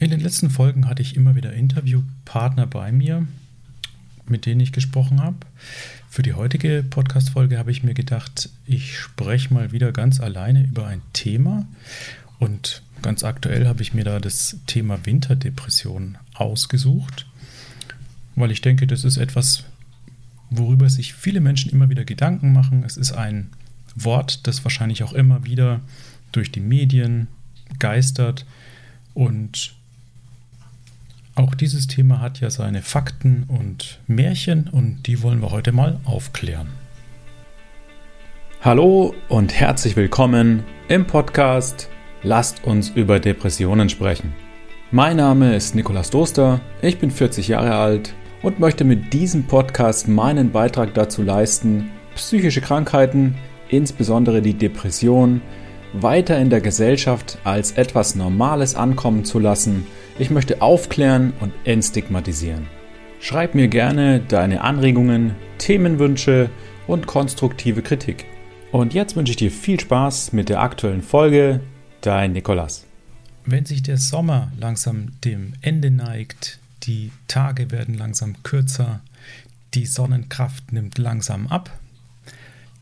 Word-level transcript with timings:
In 0.00 0.10
den 0.10 0.20
letzten 0.20 0.48
Folgen 0.48 0.88
hatte 0.88 1.02
ich 1.02 1.14
immer 1.14 1.36
wieder 1.36 1.52
Interviewpartner 1.52 2.66
bei 2.66 2.90
mir, 2.90 3.28
mit 4.26 4.46
denen 4.46 4.60
ich 4.60 4.72
gesprochen 4.72 5.22
habe. 5.22 5.36
Für 6.08 6.22
die 6.22 6.32
heutige 6.32 6.82
Podcast-Folge 6.88 7.58
habe 7.58 7.70
ich 7.70 7.82
mir 7.82 7.92
gedacht, 7.92 8.48
ich 8.64 8.98
spreche 8.98 9.52
mal 9.52 9.72
wieder 9.72 9.92
ganz 9.92 10.18
alleine 10.18 10.64
über 10.64 10.86
ein 10.86 11.02
Thema. 11.12 11.68
Und 12.38 12.82
ganz 13.02 13.24
aktuell 13.24 13.68
habe 13.68 13.82
ich 13.82 13.92
mir 13.92 14.04
da 14.04 14.20
das 14.20 14.56
Thema 14.66 15.04
Winterdepression 15.04 16.16
ausgesucht, 16.32 17.26
weil 18.36 18.52
ich 18.52 18.62
denke, 18.62 18.86
das 18.86 19.04
ist 19.04 19.18
etwas, 19.18 19.64
worüber 20.48 20.88
sich 20.88 21.12
viele 21.12 21.42
Menschen 21.42 21.70
immer 21.72 21.90
wieder 21.90 22.06
Gedanken 22.06 22.54
machen. 22.54 22.84
Es 22.84 22.96
ist 22.96 23.12
ein 23.12 23.50
Wort, 23.94 24.46
das 24.46 24.64
wahrscheinlich 24.64 25.02
auch 25.02 25.12
immer 25.12 25.44
wieder 25.44 25.82
durch 26.32 26.50
die 26.50 26.60
Medien 26.60 27.28
geistert 27.78 28.46
und 29.12 29.74
auch 31.34 31.54
dieses 31.54 31.86
Thema 31.86 32.20
hat 32.20 32.40
ja 32.40 32.50
seine 32.50 32.82
Fakten 32.82 33.44
und 33.48 34.00
Märchen 34.06 34.68
und 34.70 35.06
die 35.06 35.22
wollen 35.22 35.40
wir 35.40 35.50
heute 35.50 35.72
mal 35.72 36.00
aufklären. 36.04 36.68
Hallo 38.60 39.14
und 39.28 39.54
herzlich 39.54 39.96
willkommen 39.96 40.64
im 40.88 41.06
Podcast 41.06 41.88
Lasst 42.22 42.64
uns 42.64 42.90
über 42.90 43.18
Depressionen 43.18 43.88
sprechen. 43.88 44.34
Mein 44.90 45.16
Name 45.16 45.56
ist 45.56 45.74
Nikolas 45.74 46.10
Doster, 46.10 46.60
ich 46.82 46.98
bin 46.98 47.10
40 47.10 47.48
Jahre 47.48 47.76
alt 47.76 48.12
und 48.42 48.58
möchte 48.58 48.84
mit 48.84 49.14
diesem 49.14 49.44
Podcast 49.44 50.06
meinen 50.06 50.50
Beitrag 50.50 50.92
dazu 50.92 51.22
leisten, 51.22 51.90
psychische 52.16 52.60
Krankheiten, 52.60 53.36
insbesondere 53.70 54.42
die 54.42 54.52
Depression, 54.52 55.40
weiter 55.94 56.38
in 56.38 56.50
der 56.50 56.60
Gesellschaft 56.60 57.38
als 57.44 57.72
etwas 57.72 58.16
Normales 58.16 58.74
ankommen 58.74 59.24
zu 59.24 59.38
lassen– 59.38 59.86
ich 60.18 60.30
möchte 60.30 60.62
aufklären 60.62 61.32
und 61.40 61.52
entstigmatisieren. 61.64 62.66
Schreib 63.20 63.54
mir 63.54 63.68
gerne 63.68 64.20
deine 64.20 64.62
Anregungen, 64.62 65.34
Themenwünsche 65.58 66.50
und 66.86 67.06
konstruktive 67.06 67.82
Kritik. 67.82 68.24
Und 68.72 68.94
jetzt 68.94 69.16
wünsche 69.16 69.32
ich 69.32 69.36
dir 69.36 69.50
viel 69.50 69.78
Spaß 69.78 70.32
mit 70.32 70.48
der 70.48 70.60
aktuellen 70.60 71.02
Folge. 71.02 71.60
Dein 72.00 72.32
Nikolas. 72.32 72.86
Wenn 73.44 73.66
sich 73.66 73.82
der 73.82 73.98
Sommer 73.98 74.52
langsam 74.58 75.20
dem 75.24 75.54
Ende 75.60 75.90
neigt, 75.90 76.58
die 76.84 77.12
Tage 77.28 77.70
werden 77.70 77.94
langsam 77.94 78.42
kürzer, 78.42 79.00
die 79.74 79.86
Sonnenkraft 79.86 80.72
nimmt 80.72 80.98
langsam 80.98 81.46
ab, 81.48 81.70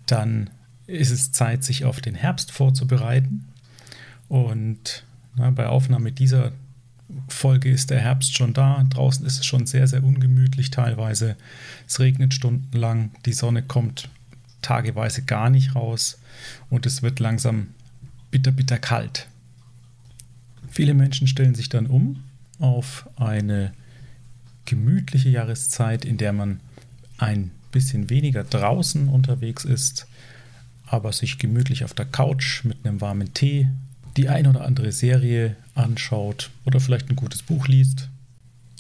dann 0.07 0.51
ist 0.87 1.11
es 1.11 1.33
Zeit, 1.33 1.65
sich 1.65 1.85
auf 1.85 2.01
den 2.01 2.15
Herbst 2.15 2.53
vorzubereiten. 2.53 3.49
Und 4.29 5.05
na, 5.37 5.51
bei 5.51 5.67
Aufnahme 5.67 6.13
dieser 6.13 6.53
Folge 7.29 7.71
ist 7.71 7.91
der 7.91 8.01
Herbst 8.01 8.37
schon 8.37 8.53
da. 8.53 8.85
Draußen 8.91 9.25
ist 9.25 9.39
es 9.39 9.47
schon 9.47 9.67
sehr, 9.67 9.87
sehr 9.87 10.05
ungemütlich 10.05 10.71
teilweise. 10.71 11.37
Es 11.87 12.01
regnet 12.01 12.35
stundenlang, 12.35 13.13
die 13.25 13.33
Sonne 13.33 13.63
kommt 13.63 14.09
tageweise 14.63 15.23
gar 15.23 15.51
nicht 15.51 15.75
raus 15.75 16.19
und 16.69 16.85
es 16.85 17.03
wird 17.03 17.21
langsam 17.21 17.69
bitter, 18.31 18.53
bitter 18.53 18.79
kalt. 18.79 19.29
Viele 20.69 20.95
Menschen 20.95 21.27
stellen 21.27 21.55
sich 21.55 21.69
dann 21.69 21.87
um 21.87 22.23
auf 22.59 23.09
eine 23.17 23.73
gemütliche 24.65 25.31
Jahreszeit, 25.31 26.05
in 26.05 26.19
der 26.19 26.33
man 26.33 26.61
ein 27.17 27.51
bisschen 27.73 28.11
weniger 28.11 28.45
draußen 28.45 29.09
unterwegs 29.09 29.65
ist, 29.65 30.07
aber 30.87 31.13
sich 31.13 31.39
gemütlich 31.39 31.85
auf 31.85 31.95
der 31.95 32.07
Couch 32.07 32.65
mit 32.65 32.85
einem 32.85 33.01
warmen 33.01 33.33
Tee 33.33 33.69
die 34.19 34.29
ein 34.29 34.47
oder 34.47 34.65
andere 34.65 34.93
Serie 34.93 35.57
anschaut 35.75 36.51
oder 36.67 36.81
vielleicht 36.81 37.09
ein 37.09 37.17
gutes 37.17 37.43
Buch 37.43 37.69
liest. 37.69 38.09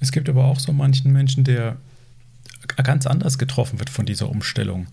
Es 0.00 0.12
gibt 0.12 0.28
aber 0.28 0.44
auch 0.44 0.58
so 0.58 0.72
manchen 0.72 1.12
Menschen, 1.12 1.44
der 1.44 1.76
ganz 2.76 3.06
anders 3.06 3.38
getroffen 3.38 3.78
wird 3.78 3.88
von 3.88 4.04
dieser 4.04 4.28
Umstellung, 4.28 4.88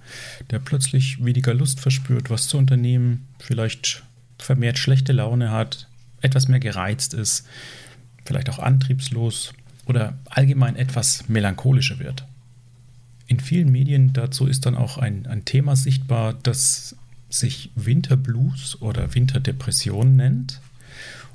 der 0.52 0.60
plötzlich 0.60 1.24
weniger 1.24 1.54
Lust 1.54 1.80
verspürt, 1.80 2.30
was 2.30 2.48
zu 2.48 2.58
unternehmen, 2.58 3.28
vielleicht 3.40 4.04
vermehrt 4.38 4.78
schlechte 4.78 5.14
Laune 5.14 5.52
hat, 5.52 5.88
etwas 6.22 6.48
mehr 6.48 6.60
gereizt 6.60 7.14
ist, 7.14 7.48
vielleicht 8.24 8.50
auch 8.50 8.60
antriebslos 8.60 9.54
oder 9.86 10.14
allgemein 10.26 10.76
etwas 10.76 11.28
melancholischer 11.28 12.00
wird. 12.00 12.24
In 13.28 13.40
vielen 13.40 13.72
Medien 13.72 14.14
dazu 14.14 14.46
ist 14.46 14.68
dann 14.68 14.76
auch 14.76 15.00
ein, 15.00 15.26
ein 15.26 15.46
Thema 15.46 15.76
sichtbar, 15.76 16.36
das 16.44 16.96
sich 17.40 17.72
Winterblues 17.76 18.82
oder 18.82 19.14
Winterdepression 19.14 20.16
nennt. 20.16 20.62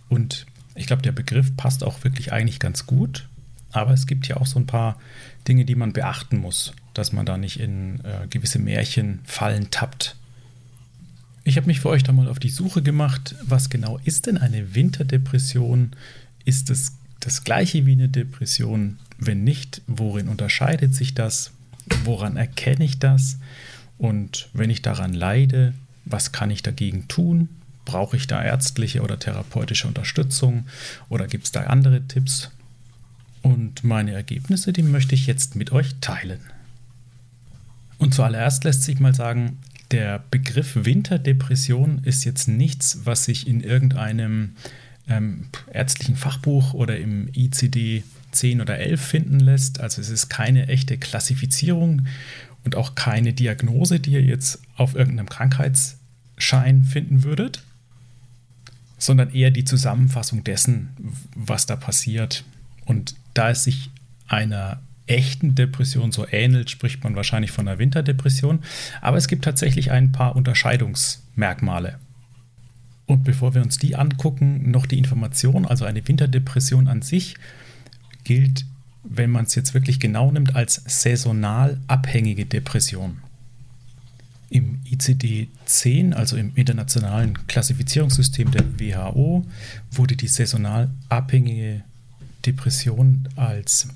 Und 0.08 0.46
ich 0.74 0.86
glaube, 0.86 1.02
der 1.02 1.12
Begriff 1.12 1.56
passt 1.56 1.84
auch 1.84 2.04
wirklich 2.04 2.32
eigentlich 2.32 2.58
ganz 2.58 2.86
gut. 2.86 3.28
Aber 3.72 3.92
es 3.92 4.06
gibt 4.06 4.26
ja 4.26 4.36
auch 4.36 4.46
so 4.46 4.58
ein 4.58 4.66
paar 4.66 4.98
Dinge, 5.46 5.64
die 5.64 5.74
man 5.74 5.92
beachten 5.92 6.38
muss, 6.38 6.72
dass 6.94 7.12
man 7.12 7.26
da 7.26 7.38
nicht 7.38 7.60
in 7.60 8.00
äh, 8.04 8.26
gewisse 8.28 8.58
Märchenfallen 8.58 9.70
tappt. 9.70 10.16
Ich 11.44 11.56
habe 11.56 11.66
mich 11.66 11.80
für 11.80 11.88
euch 11.88 12.02
da 12.02 12.12
mal 12.12 12.28
auf 12.28 12.38
die 12.38 12.50
Suche 12.50 12.82
gemacht, 12.82 13.34
was 13.42 13.70
genau 13.70 13.98
ist 14.04 14.26
denn 14.26 14.38
eine 14.38 14.74
Winterdepression? 14.74 15.92
Ist 16.44 16.70
es 16.70 16.96
das 17.20 17.44
gleiche 17.44 17.86
wie 17.86 17.92
eine 17.92 18.08
Depression? 18.08 18.98
Wenn 19.18 19.44
nicht, 19.44 19.82
worin 19.86 20.28
unterscheidet 20.28 20.94
sich 20.94 21.14
das? 21.14 21.52
Woran 22.04 22.36
erkenne 22.36 22.84
ich 22.84 22.98
das? 22.98 23.38
Und 23.98 24.48
wenn 24.52 24.70
ich 24.70 24.82
daran 24.82 25.12
leide, 25.12 25.74
was 26.10 26.32
kann 26.32 26.50
ich 26.50 26.62
dagegen 26.62 27.08
tun? 27.08 27.48
Brauche 27.84 28.16
ich 28.16 28.26
da 28.26 28.42
ärztliche 28.42 29.02
oder 29.02 29.18
therapeutische 29.18 29.88
Unterstützung 29.88 30.66
oder 31.08 31.26
gibt 31.26 31.44
es 31.44 31.52
da 31.52 31.62
andere 31.64 32.02
Tipps? 32.06 32.50
Und 33.42 33.84
meine 33.84 34.12
Ergebnisse, 34.12 34.72
die 34.72 34.82
möchte 34.82 35.14
ich 35.14 35.26
jetzt 35.26 35.56
mit 35.56 35.72
euch 35.72 35.94
teilen. 36.00 36.40
Und 37.98 38.14
zuallererst 38.14 38.64
lässt 38.64 38.82
sich 38.82 39.00
mal 39.00 39.14
sagen, 39.14 39.58
der 39.90 40.22
Begriff 40.30 40.76
Winterdepression 40.84 42.02
ist 42.04 42.24
jetzt 42.24 42.48
nichts, 42.48 43.00
was 43.04 43.24
sich 43.24 43.46
in 43.46 43.60
irgendeinem 43.60 44.52
ähm, 45.08 45.48
ärztlichen 45.72 46.16
Fachbuch 46.16 46.74
oder 46.74 46.98
im 46.98 47.28
ICD 47.34 48.04
10 48.32 48.60
oder 48.60 48.78
11 48.78 49.00
finden 49.00 49.40
lässt. 49.40 49.80
Also 49.80 50.00
es 50.00 50.08
ist 50.08 50.28
keine 50.28 50.68
echte 50.68 50.96
Klassifizierung 50.96 52.06
und 52.64 52.76
auch 52.76 52.94
keine 52.94 53.32
Diagnose, 53.32 54.00
die 54.00 54.12
ihr 54.12 54.22
jetzt 54.22 54.60
auf 54.76 54.94
irgendeinem 54.94 55.28
Krankheitsschein 56.40 56.82
finden 56.84 57.22
würdet, 57.22 57.62
sondern 58.98 59.32
eher 59.32 59.50
die 59.50 59.64
Zusammenfassung 59.64 60.42
dessen, 60.44 60.90
was 61.34 61.66
da 61.66 61.76
passiert. 61.76 62.44
Und 62.84 63.14
da 63.34 63.50
es 63.50 63.64
sich 63.64 63.90
einer 64.26 64.80
echten 65.06 65.54
Depression 65.54 66.12
so 66.12 66.26
ähnelt, 66.30 66.70
spricht 66.70 67.04
man 67.04 67.16
wahrscheinlich 67.16 67.50
von 67.50 67.68
einer 67.68 67.78
Winterdepression. 67.78 68.60
Aber 69.00 69.16
es 69.16 69.28
gibt 69.28 69.44
tatsächlich 69.44 69.90
ein 69.90 70.12
paar 70.12 70.36
Unterscheidungsmerkmale. 70.36 71.98
Und 73.06 73.24
bevor 73.24 73.54
wir 73.54 73.62
uns 73.62 73.78
die 73.78 73.96
angucken, 73.96 74.70
noch 74.70 74.86
die 74.86 74.98
Information, 74.98 75.66
also 75.66 75.84
eine 75.84 76.06
Winterdepression 76.06 76.88
an 76.88 77.02
sich 77.02 77.34
gilt 78.24 78.64
wenn 79.02 79.30
man 79.30 79.46
es 79.46 79.54
jetzt 79.54 79.72
wirklich 79.72 79.98
genau 79.98 80.30
nimmt, 80.30 80.54
als 80.54 80.82
saisonal 80.86 81.80
abhängige 81.86 82.44
Depression. 82.44 83.22
Im 84.50 84.80
ICD-10, 84.84 86.12
also 86.12 86.36
im 86.36 86.52
internationalen 86.56 87.46
Klassifizierungssystem 87.46 88.50
der 88.50 88.64
WHO, 88.78 89.46
wurde 89.92 90.16
die 90.16 90.28
saisonal 90.28 90.90
abhängige 91.08 91.82
Depression 92.44 93.28
als 93.36 93.88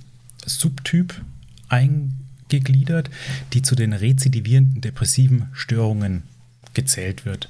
Subtyp 0.46 1.20
eingegliedert, 1.68 3.10
die 3.52 3.62
zu 3.62 3.74
den 3.74 3.92
rezidivierenden 3.92 4.80
depressiven 4.80 5.48
Störungen 5.52 6.22
gezählt 6.74 7.24
wird. 7.24 7.48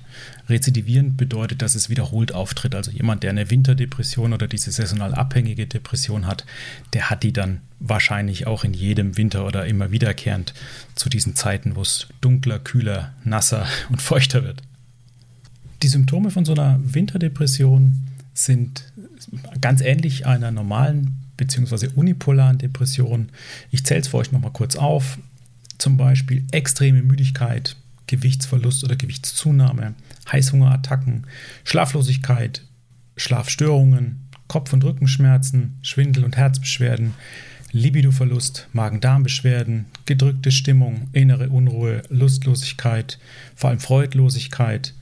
Rezidivierend 0.49 1.17
bedeutet, 1.17 1.63
dass 1.63 1.75
es 1.75 1.89
wiederholt 1.89 2.33
auftritt. 2.33 2.75
Also 2.75 2.91
jemand, 2.91 3.23
der 3.23 3.31
eine 3.31 3.51
Winterdepression 3.51 4.33
oder 4.33 4.47
diese 4.47 4.71
saisonal 4.71 5.15
abhängige 5.15 5.67
Depression 5.67 6.27
hat, 6.27 6.45
der 6.93 7.11
hat 7.11 7.23
die 7.23 7.33
dann 7.33 7.61
wahrscheinlich 7.81 8.47
auch 8.47 8.65
in 8.65 8.75
jedem 8.75 9.17
Winter 9.17 9.47
oder 9.47 9.67
immer 9.67 9.91
wiederkehrend 9.91 10.55
zu 10.95 11.09
diesen 11.09 11.35
Zeiten, 11.35 11.77
wo 11.77 11.83
es 11.83 12.09
dunkler, 12.21 12.59
kühler, 12.59 13.13
nasser 13.25 13.67
und 13.91 14.01
feuchter 14.01 14.45
wird. 14.45 14.63
Die 15.83 15.89
Symptome 15.89 16.31
von 16.31 16.45
so 16.45 16.53
einer 16.53 16.81
Winterdepression 16.83 18.03
sind 18.33 18.93
ganz 19.61 19.81
ähnlich 19.81 20.27
einer 20.27 20.51
normalen 20.51 21.17
bzw. 21.37 21.89
unipolaren 21.95 22.59
Depression. 22.59 23.29
Ich 23.71 23.85
zähle 23.85 24.01
es 24.01 24.09
für 24.09 24.19
euch 24.19 24.33
nochmal 24.33 24.53
kurz 24.53 24.77
auf. 24.77 25.19
Zum 25.79 25.97
Beispiel 25.97 26.45
extreme 26.53 27.03
Müdigkeit, 27.03 27.77
Gewichtsverlust 28.07 28.85
oder 28.85 28.97
Gewichtszunahme, 28.97 29.95
Heißhungerattacken, 30.31 31.27
Schlaflosigkeit, 31.65 32.63
Schlafstörungen, 33.17 34.29
Kopf- 34.49 34.73
und 34.73 34.85
Rückenschmerzen, 34.85 35.79
Schwindel- 35.83 36.25
und 36.25 36.37
Herzbeschwerden, 36.37 37.15
Libidoverlust, 37.73 38.69
Magen-Darm-Beschwerden, 38.73 39.87
gedrückte 40.07 40.53
Stimmung, 40.53 41.09
innere 41.13 41.49
Unruhe, 41.49 42.03
Lustlosigkeit, 42.09 43.19
vor 43.57 43.71
allem 43.71 43.81
Freudlosigkeit, 43.81 44.95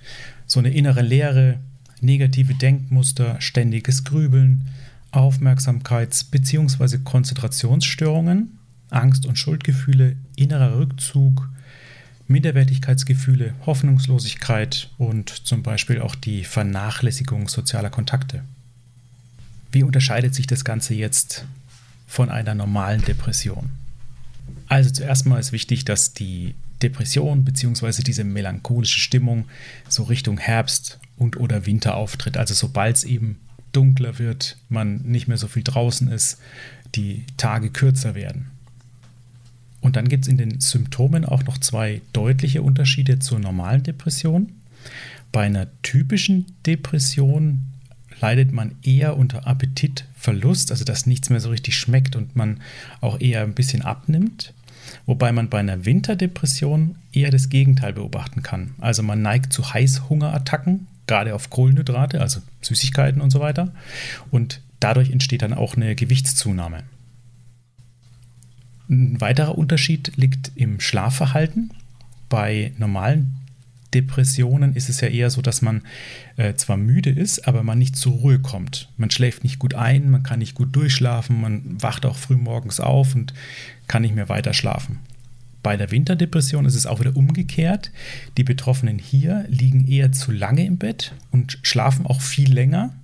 so 0.47 0.59
eine 0.59 0.71
innere 0.71 1.03
Leere, 1.03 1.59
negative 2.01 2.55
Denkmuster, 2.55 3.41
ständiges 3.41 4.05
Grübeln, 4.05 4.69
Aufmerksamkeits- 5.13 6.31
bzw. 6.31 6.99
Konzentrationsstörungen, 7.05 8.59
Angst- 8.89 9.27
und 9.27 9.39
Schuldgefühle, 9.39 10.17
innerer 10.37 10.79
Rückzug, 10.79 11.51
Minderwertigkeitsgefühle, 12.29 13.55
Hoffnungslosigkeit 13.67 14.91
und 14.99 15.31
zum 15.31 15.63
Beispiel 15.63 16.01
auch 16.01 16.15
die 16.15 16.45
Vernachlässigung 16.45 17.49
sozialer 17.49 17.91
Kontakte. 17.91 18.43
Wie 19.71 19.83
unterscheidet 19.83 20.35
sich 20.35 20.47
das 20.47 20.65
Ganze 20.65 20.95
jetzt 20.95 21.47
von 22.07 22.29
einer 22.29 22.55
normalen 22.55 23.03
Depression? 23.03 23.71
Also 24.69 24.91
zuerst 24.91 25.27
mal 25.27 25.39
ist 25.39 25.53
wichtig, 25.53 25.85
dass 25.85 26.15
die 26.15 26.55
Depression 26.83 27.45
bzw. 27.45 28.03
diese 28.03 28.25
melancholische 28.25 29.01
Stimmung 29.01 29.47
so 29.89 30.05
Richtung 30.05 30.39
Herbst 30.39 30.99
und 31.17 31.37
oder 31.37 31.67
Winter 31.67 31.95
auftritt. 31.95 32.37
Also 32.37 32.55
sobald 32.55 32.97
es 32.97 33.05
eben 33.05 33.39
dunkler 33.73 34.19
wird, 34.19 34.57
man 34.69 35.03
nicht 35.03 35.29
mehr 35.29 35.39
so 35.39 35.49
viel 35.49 35.63
draußen 35.63 36.09
ist, 36.09 36.39
die 36.95 37.25
Tage 37.37 37.71
kürzer 37.71 38.15
werden. 38.15 38.52
Und 39.83 39.97
dann 39.97 40.09
gibt 40.09 40.25
es 40.25 40.29
in 40.29 40.39
den 40.39 40.61
Symptomen 40.61 41.27
auch 41.27 41.45
noch 41.45 41.59
zwei 41.59 42.01
deutliche 42.15 42.63
Unterschiede 42.63 43.19
zur 43.19 43.39
normalen 43.39 43.83
Depression. 43.83 44.53
Bei 45.33 45.43
einer 45.43 45.67
typischen 45.83 46.47
Depression 46.65 47.61
leidet 48.21 48.53
man 48.53 48.77
eher 48.83 49.17
unter 49.17 49.47
Appetitverlust, 49.47 50.71
also 50.71 50.85
dass 50.85 51.07
nichts 51.07 51.29
mehr 51.29 51.41
so 51.41 51.51
richtig 51.51 51.77
schmeckt 51.77 52.17
und 52.17 52.37
man 52.37 52.61
auch 53.01 53.21
eher 53.21 53.43
ein 53.43 53.55
bisschen 53.55 53.83
abnimmt. 53.83 54.55
Wobei 55.07 55.33
man 55.33 55.49
bei 55.49 55.59
einer 55.59 55.85
Winterdepression 55.85 56.97
eher 57.13 57.31
das 57.31 57.49
Gegenteil 57.49 57.93
beobachten 57.93 58.43
kann. 58.43 58.75
Also 58.79 59.03
man 59.03 59.23
neigt 59.23 59.53
zu 59.53 59.73
Heißhungerattacken, 59.73 60.87
gerade 61.07 61.35
auf 61.35 61.51
Kohlenhydrate, 61.51 62.21
also 62.21 62.41
Süßigkeiten 62.61 63.21
und 63.21 63.31
so 63.31 63.41
weiter. 63.41 63.73
Und 64.31 64.61
dadurch 64.81 65.11
entsteht 65.11 65.43
dann 65.43 65.55
auch 65.55 65.77
eine 65.77 65.95
Gewichtszunahme. 65.95 66.85
Ein 68.89 69.21
weiterer 69.21 69.57
Unterschied 69.57 70.13
liegt 70.17 70.53
im 70.55 70.81
Schlafverhalten. 70.81 71.71
Bei 72.29 72.73
normalen 72.79 73.37
Depressionen 73.95 74.75
ist 74.75 74.89
es 74.89 75.01
ja 75.01 75.09
eher 75.09 75.31
so, 75.31 75.43
dass 75.43 75.63
man 75.63 75.83
äh, 76.37 76.55
zwar 76.55 76.77
müde 76.77 77.11
ist, 77.11 77.47
aber 77.47 77.63
man 77.63 77.79
nicht 77.79 77.97
zur 77.97 78.15
Ruhe 78.15 78.39
kommt. 78.39 78.89
Man 78.97 79.11
schläft 79.11 79.45
nicht 79.45 79.59
gut 79.59 79.75
ein, 79.75 80.11
man 80.11 80.23
kann 80.23 80.39
nicht 80.39 80.55
gut 80.55 80.75
durchschlafen, 80.75 81.41
man 81.41 81.83
wacht 81.83 82.07
auch 82.07 82.17
früh 82.17 82.37
morgens 82.37 82.81
auf 82.81 83.15
und 83.15 83.35
kann 83.89 84.03
nicht 84.03 84.15
mehr 84.15 84.29
weiter 84.29 84.55
schlafen. 84.55 84.99
Bei 85.63 85.77
der 85.77 85.91
Winterdepression 85.91 86.65
ist 86.65 86.75
es 86.75 86.87
auch 86.87 87.01
wieder 87.01 87.17
umgekehrt. 87.17 87.93
Die 88.37 88.45
Betroffenen 88.45 88.99
hier 88.99 89.45
liegen 89.49 89.87
eher 89.87 90.11
zu 90.11 90.33
lange 90.33 90.67
im 90.67 90.77
Bett 90.77 91.13
und 91.31 91.59
schlafen 91.63 92.07
auch 92.07 92.21
viel 92.21 92.53
länger 92.53 92.95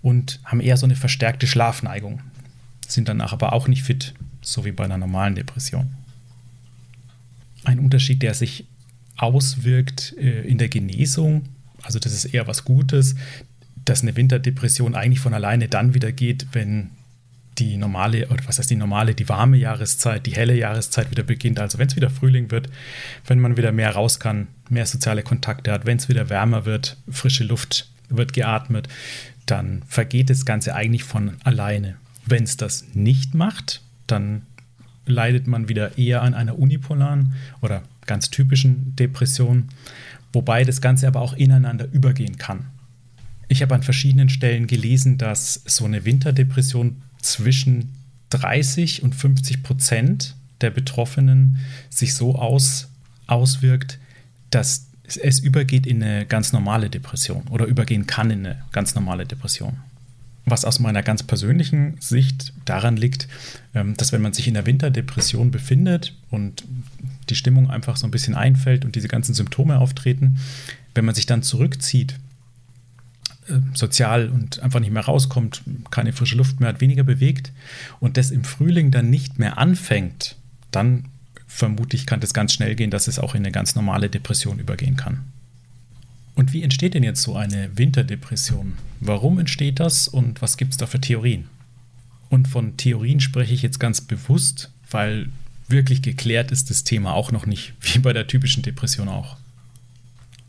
und 0.00 0.40
haben 0.44 0.60
eher 0.60 0.76
so 0.76 0.86
eine 0.86 0.96
verstärkte 0.96 1.46
Schlafneigung, 1.46 2.20
sind 2.88 3.08
danach 3.08 3.32
aber 3.32 3.52
auch 3.52 3.68
nicht 3.68 3.84
fit, 3.84 4.14
so 4.42 4.64
wie 4.64 4.72
bei 4.72 4.84
einer 4.84 4.98
normalen 4.98 5.34
Depression. 5.34 5.90
Ein 7.64 7.78
Unterschied, 7.78 8.22
der 8.22 8.34
sich 8.34 8.66
auswirkt 9.16 10.14
äh, 10.18 10.42
in 10.42 10.58
der 10.58 10.68
Genesung, 10.68 11.44
also 11.82 11.98
das 11.98 12.12
ist 12.12 12.26
eher 12.26 12.46
was 12.46 12.64
Gutes, 12.64 13.14
dass 13.84 14.02
eine 14.02 14.16
Winterdepression 14.16 14.94
eigentlich 14.94 15.20
von 15.20 15.34
alleine 15.34 15.68
dann 15.68 15.94
wieder 15.94 16.12
geht, 16.12 16.46
wenn 16.52 16.90
die 17.58 17.76
normale, 17.76 18.28
oder 18.28 18.42
was 18.46 18.58
heißt 18.58 18.70
die 18.70 18.76
normale, 18.76 19.14
die 19.14 19.28
warme 19.28 19.56
Jahreszeit, 19.56 20.26
die 20.26 20.34
helle 20.34 20.54
Jahreszeit 20.54 21.10
wieder 21.10 21.22
beginnt. 21.22 21.60
Also 21.60 21.78
wenn 21.78 21.88
es 21.88 21.96
wieder 21.96 22.10
Frühling 22.10 22.50
wird, 22.50 22.68
wenn 23.26 23.40
man 23.40 23.56
wieder 23.56 23.72
mehr 23.72 23.90
raus 23.90 24.20
kann, 24.20 24.48
mehr 24.68 24.86
soziale 24.86 25.22
Kontakte 25.22 25.70
hat, 25.70 25.84
wenn 25.84 25.98
es 25.98 26.08
wieder 26.08 26.30
wärmer 26.30 26.64
wird, 26.64 26.96
frische 27.10 27.44
Luft 27.44 27.90
wird 28.08 28.32
geatmet, 28.32 28.88
dann 29.46 29.82
vergeht 29.86 30.30
das 30.30 30.46
Ganze 30.46 30.74
eigentlich 30.74 31.04
von 31.04 31.36
alleine. 31.44 31.96
Wenn 32.24 32.44
es 32.44 32.56
das 32.56 32.86
nicht 32.94 33.34
macht, 33.34 33.82
dann 34.12 34.42
leidet 35.06 35.46
man 35.46 35.68
wieder 35.68 35.98
eher 35.98 36.22
an 36.22 36.34
einer 36.34 36.58
unipolaren 36.58 37.32
oder 37.60 37.82
ganz 38.06 38.30
typischen 38.30 38.94
Depression, 38.96 39.68
wobei 40.32 40.64
das 40.64 40.80
Ganze 40.80 41.08
aber 41.08 41.20
auch 41.20 41.32
ineinander 41.32 41.88
übergehen 41.92 42.36
kann. 42.38 42.66
Ich 43.48 43.62
habe 43.62 43.74
an 43.74 43.82
verschiedenen 43.82 44.28
Stellen 44.28 44.66
gelesen, 44.66 45.18
dass 45.18 45.62
so 45.66 45.84
eine 45.84 46.04
Winterdepression 46.04 47.02
zwischen 47.20 47.90
30 48.30 49.02
und 49.02 49.14
50 49.14 49.62
Prozent 49.62 50.36
der 50.60 50.70
Betroffenen 50.70 51.58
sich 51.90 52.14
so 52.14 52.36
aus, 52.36 52.88
auswirkt, 53.26 53.98
dass 54.50 54.88
es 55.04 55.40
übergeht 55.40 55.86
in 55.86 56.02
eine 56.02 56.24
ganz 56.24 56.52
normale 56.52 56.88
Depression 56.88 57.42
oder 57.48 57.66
übergehen 57.66 58.06
kann 58.06 58.30
in 58.30 58.46
eine 58.46 58.62
ganz 58.72 58.94
normale 58.94 59.26
Depression. 59.26 59.78
Was 60.44 60.64
aus 60.64 60.80
meiner 60.80 61.02
ganz 61.02 61.22
persönlichen 61.22 61.96
Sicht 62.00 62.52
daran 62.64 62.96
liegt, 62.96 63.28
ähm, 63.74 63.96
dass 63.96 64.12
wenn 64.12 64.22
man 64.22 64.32
sich 64.32 64.48
in 64.48 64.54
der 64.54 64.66
Winterdepression 64.66 65.50
befindet 65.50 66.14
und 66.30 66.64
die 67.28 67.36
Stimmung 67.36 67.70
einfach 67.70 67.96
so 67.96 68.06
ein 68.06 68.10
bisschen 68.10 68.34
einfällt 68.34 68.84
und 68.84 68.96
diese 68.96 69.08
ganzen 69.08 69.34
Symptome 69.34 69.78
auftreten, 69.78 70.38
wenn 70.94 71.04
man 71.04 71.14
sich 71.14 71.26
dann 71.26 71.42
zurückzieht 71.42 72.18
äh, 73.48 73.60
sozial 73.74 74.28
und 74.28 74.60
einfach 74.60 74.80
nicht 74.80 74.92
mehr 74.92 75.04
rauskommt, 75.04 75.62
keine 75.90 76.12
frische 76.12 76.36
Luft 76.36 76.60
mehr 76.60 76.68
hat, 76.70 76.80
weniger 76.80 77.04
bewegt 77.04 77.52
und 78.00 78.16
das 78.16 78.30
im 78.30 78.44
Frühling 78.44 78.90
dann 78.90 79.10
nicht 79.10 79.38
mehr 79.38 79.58
anfängt, 79.58 80.36
dann 80.70 81.06
vermutlich 81.46 82.06
kann 82.06 82.20
das 82.20 82.34
ganz 82.34 82.52
schnell 82.52 82.74
gehen, 82.74 82.90
dass 82.90 83.08
es 83.08 83.18
auch 83.18 83.34
in 83.34 83.42
eine 83.42 83.52
ganz 83.52 83.74
normale 83.74 84.08
Depression 84.08 84.58
übergehen 84.58 84.96
kann. 84.96 85.24
Und 86.34 86.52
wie 86.52 86.62
entsteht 86.62 86.94
denn 86.94 87.02
jetzt 87.02 87.22
so 87.22 87.36
eine 87.36 87.76
Winterdepression? 87.76 88.74
Warum 89.00 89.38
entsteht 89.38 89.80
das 89.80 90.08
und 90.08 90.40
was 90.40 90.56
gibt 90.56 90.72
es 90.72 90.78
da 90.78 90.86
für 90.86 91.00
Theorien? 91.00 91.48
Und 92.30 92.48
von 92.48 92.76
Theorien 92.76 93.20
spreche 93.20 93.52
ich 93.52 93.62
jetzt 93.62 93.78
ganz 93.78 94.00
bewusst, 94.00 94.70
weil 94.90 95.28
wirklich 95.68 96.02
geklärt 96.02 96.50
ist 96.50 96.70
das 96.70 96.84
Thema 96.84 97.12
auch 97.12 97.32
noch 97.32 97.46
nicht, 97.46 97.74
wie 97.80 97.98
bei 97.98 98.12
der 98.12 98.26
typischen 98.26 98.62
Depression 98.62 99.08
auch. 99.08 99.36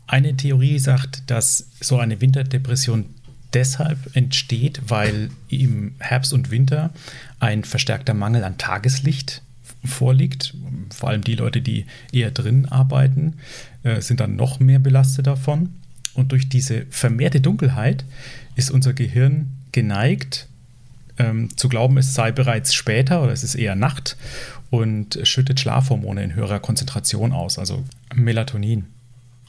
Eine 0.06 0.36
Theorie 0.36 0.78
sagt, 0.78 1.22
dass 1.30 1.68
so 1.80 1.98
eine 1.98 2.20
Winterdepression 2.20 3.06
deshalb 3.52 4.16
entsteht, 4.16 4.82
weil 4.88 5.30
im 5.48 5.94
Herbst 5.98 6.32
und 6.32 6.50
Winter 6.50 6.92
ein 7.38 7.64
verstärkter 7.64 8.14
Mangel 8.14 8.44
an 8.44 8.58
Tageslicht 8.58 9.42
vorliegt. 9.84 10.54
Vor 10.90 11.10
allem 11.10 11.22
die 11.22 11.34
Leute, 11.34 11.60
die 11.60 11.86
eher 12.12 12.30
drin 12.30 12.66
arbeiten, 12.66 13.34
äh, 13.82 14.00
sind 14.00 14.20
dann 14.20 14.36
noch 14.36 14.60
mehr 14.60 14.78
belastet 14.78 15.26
davon. 15.26 15.70
Und 16.14 16.32
durch 16.32 16.48
diese 16.48 16.86
vermehrte 16.90 17.40
Dunkelheit 17.40 18.04
ist 18.54 18.70
unser 18.70 18.92
Gehirn 18.92 19.50
geneigt 19.72 20.48
ähm, 21.18 21.56
zu 21.56 21.68
glauben, 21.68 21.98
es 21.98 22.14
sei 22.14 22.32
bereits 22.32 22.74
später 22.74 23.22
oder 23.22 23.32
es 23.32 23.44
ist 23.44 23.54
eher 23.54 23.74
Nacht 23.74 24.16
und 24.70 25.18
schüttet 25.22 25.60
Schlafhormone 25.60 26.22
in 26.22 26.34
höherer 26.34 26.60
Konzentration 26.60 27.32
aus, 27.32 27.58
also 27.58 27.84
Melatonin. 28.14 28.86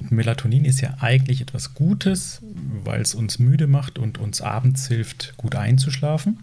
Melatonin 0.09 0.65
ist 0.65 0.81
ja 0.81 0.97
eigentlich 0.99 1.41
etwas 1.41 1.73
Gutes, 1.73 2.41
weil 2.83 3.01
es 3.01 3.15
uns 3.15 3.39
müde 3.39 3.65
macht 3.65 3.97
und 3.97 4.17
uns 4.17 4.41
abends 4.41 4.87
hilft, 4.87 5.33
gut 5.37 5.55
einzuschlafen. 5.55 6.39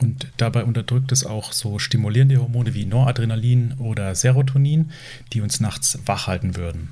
Und 0.00 0.28
dabei 0.36 0.64
unterdrückt 0.64 1.10
es 1.10 1.26
auch 1.26 1.52
so 1.52 1.78
stimulierende 1.78 2.38
Hormone 2.38 2.74
wie 2.74 2.86
Noradrenalin 2.86 3.74
oder 3.78 4.14
Serotonin, 4.14 4.92
die 5.32 5.40
uns 5.40 5.60
nachts 5.60 5.98
wach 6.06 6.26
halten 6.26 6.56
würden. 6.56 6.90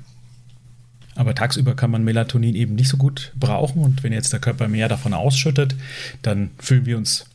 Aber 1.15 1.33
tagsüber 1.33 1.75
kann 1.75 1.89
man 1.89 2.03
Melatonin 2.03 2.53
eben 2.53 2.75
nicht 2.75 2.89
so 2.89 2.97
gut 2.97 3.33
brauchen 3.35 3.81
und 3.81 4.03
wenn 4.03 4.13
jetzt 4.13 4.33
der 4.33 4.39
Körper 4.39 4.67
mehr 4.67 4.87
davon 4.87 5.13
ausschüttet, 5.13 5.75
dann 6.21 6.51
fühlen 6.59 6.85
wir 6.85 6.97
uns 6.97 7.25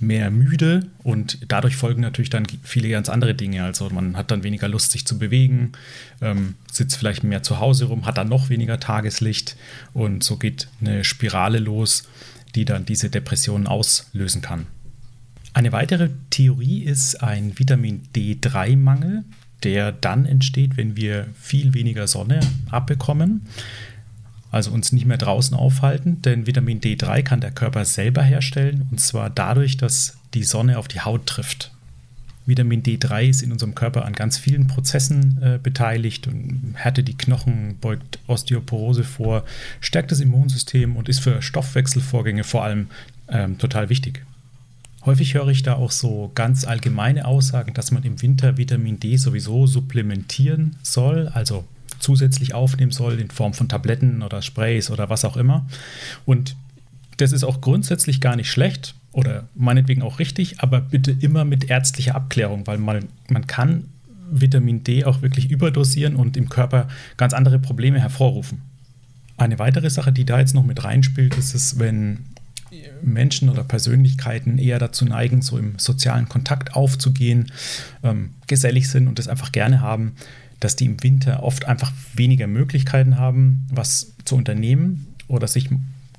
mehr 0.00 0.30
müde 0.30 0.88
und 1.02 1.38
dadurch 1.48 1.76
folgen 1.76 2.02
natürlich 2.02 2.28
dann 2.28 2.44
viele 2.62 2.90
ganz 2.90 3.08
andere 3.08 3.34
Dinge. 3.34 3.64
Also 3.64 3.88
man 3.88 4.16
hat 4.16 4.30
dann 4.30 4.42
weniger 4.42 4.68
Lust, 4.68 4.90
sich 4.92 5.06
zu 5.06 5.18
bewegen, 5.18 5.72
ähm, 6.20 6.56
sitzt 6.70 6.96
vielleicht 6.96 7.24
mehr 7.24 7.42
zu 7.42 7.58
Hause 7.60 7.86
rum, 7.86 8.04
hat 8.04 8.18
dann 8.18 8.28
noch 8.28 8.50
weniger 8.50 8.80
Tageslicht 8.80 9.56
und 9.94 10.24
so 10.24 10.36
geht 10.36 10.68
eine 10.80 11.04
Spirale 11.04 11.58
los, 11.58 12.08
die 12.54 12.64
dann 12.64 12.84
diese 12.84 13.08
Depressionen 13.08 13.66
auslösen 13.66 14.42
kann. 14.42 14.66
Eine 15.54 15.72
weitere 15.72 16.10
Theorie 16.30 16.82
ist 16.82 17.22
ein 17.22 17.58
Vitamin 17.58 18.02
D3-Mangel, 18.14 19.24
der 19.62 19.92
dann 19.92 20.26
entsteht, 20.26 20.76
wenn 20.76 20.96
wir 20.96 21.26
viel 21.40 21.74
weniger 21.74 22.06
Sonne 22.06 22.40
abbekommen 22.70 23.42
also 24.52 24.70
uns 24.70 24.92
nicht 24.92 25.06
mehr 25.06 25.16
draußen 25.16 25.56
aufhalten, 25.56 26.20
denn 26.22 26.46
Vitamin 26.46 26.80
D3 26.80 27.22
kann 27.22 27.40
der 27.40 27.50
Körper 27.50 27.84
selber 27.86 28.22
herstellen 28.22 28.86
und 28.90 29.00
zwar 29.00 29.30
dadurch, 29.30 29.78
dass 29.78 30.18
die 30.34 30.44
Sonne 30.44 30.78
auf 30.78 30.88
die 30.88 31.00
Haut 31.00 31.26
trifft. 31.26 31.72
Vitamin 32.44 32.82
D3 32.82 33.28
ist 33.28 33.42
in 33.42 33.50
unserem 33.52 33.74
Körper 33.74 34.04
an 34.04 34.12
ganz 34.12 34.36
vielen 34.36 34.66
Prozessen 34.66 35.40
äh, 35.42 35.58
beteiligt 35.62 36.26
und 36.26 36.74
härtet 36.74 37.08
die 37.08 37.16
Knochen, 37.16 37.78
beugt 37.80 38.18
Osteoporose 38.26 39.04
vor, 39.04 39.44
stärkt 39.80 40.10
das 40.10 40.20
Immunsystem 40.20 40.96
und 40.96 41.08
ist 41.08 41.20
für 41.20 41.40
Stoffwechselvorgänge 41.40 42.44
vor 42.44 42.64
allem 42.64 42.88
ähm, 43.28 43.56
total 43.58 43.88
wichtig. 43.88 44.22
Häufig 45.04 45.34
höre 45.34 45.48
ich 45.48 45.62
da 45.62 45.74
auch 45.74 45.90
so 45.90 46.30
ganz 46.34 46.64
allgemeine 46.64 47.24
Aussagen, 47.26 47.74
dass 47.74 47.90
man 47.90 48.04
im 48.04 48.22
Winter 48.22 48.56
Vitamin 48.56 49.00
D 49.00 49.16
sowieso 49.16 49.66
supplementieren 49.66 50.76
soll, 50.82 51.28
also 51.28 51.64
zusätzlich 51.98 52.54
aufnehmen 52.54 52.92
soll 52.92 53.18
in 53.18 53.30
Form 53.30 53.54
von 53.54 53.68
Tabletten 53.68 54.22
oder 54.22 54.42
Sprays 54.42 54.90
oder 54.90 55.10
was 55.10 55.24
auch 55.24 55.36
immer. 55.36 55.66
Und 56.24 56.56
das 57.16 57.32
ist 57.32 57.44
auch 57.44 57.60
grundsätzlich 57.60 58.20
gar 58.20 58.36
nicht 58.36 58.50
schlecht, 58.50 58.94
oder 59.12 59.48
meinetwegen 59.54 60.02
auch 60.02 60.18
richtig, 60.18 60.60
aber 60.60 60.80
bitte 60.80 61.10
immer 61.12 61.44
mit 61.44 61.68
ärztlicher 61.70 62.14
Abklärung, 62.14 62.66
weil 62.66 62.78
man, 62.78 63.04
man 63.28 63.46
kann 63.46 63.84
Vitamin 64.30 64.82
D 64.84 65.04
auch 65.04 65.20
wirklich 65.20 65.50
überdosieren 65.50 66.16
und 66.16 66.36
im 66.36 66.48
Körper 66.48 66.88
ganz 67.18 67.34
andere 67.34 67.58
Probleme 67.58 68.00
hervorrufen. 68.00 68.62
Eine 69.36 69.58
weitere 69.58 69.90
Sache, 69.90 70.12
die 70.12 70.24
da 70.24 70.38
jetzt 70.38 70.54
noch 70.54 70.64
mit 70.64 70.82
reinspielt, 70.82 71.36
ist 71.36 71.54
es, 71.54 71.78
wenn 71.78 72.20
Menschen 73.02 73.48
oder 73.48 73.64
Persönlichkeiten 73.64 74.58
eher 74.58 74.78
dazu 74.78 75.04
neigen, 75.04 75.42
so 75.42 75.58
im 75.58 75.78
sozialen 75.78 76.28
Kontakt 76.28 76.74
aufzugehen, 76.74 77.52
ähm, 78.02 78.30
gesellig 78.46 78.88
sind 78.88 79.08
und 79.08 79.18
das 79.18 79.28
einfach 79.28 79.52
gerne 79.52 79.80
haben, 79.80 80.16
dass 80.60 80.76
die 80.76 80.86
im 80.86 81.02
Winter 81.02 81.42
oft 81.42 81.64
einfach 81.66 81.92
weniger 82.14 82.46
Möglichkeiten 82.46 83.18
haben, 83.18 83.66
was 83.70 84.14
zu 84.24 84.36
unternehmen 84.36 85.08
oder 85.28 85.48
sich 85.48 85.68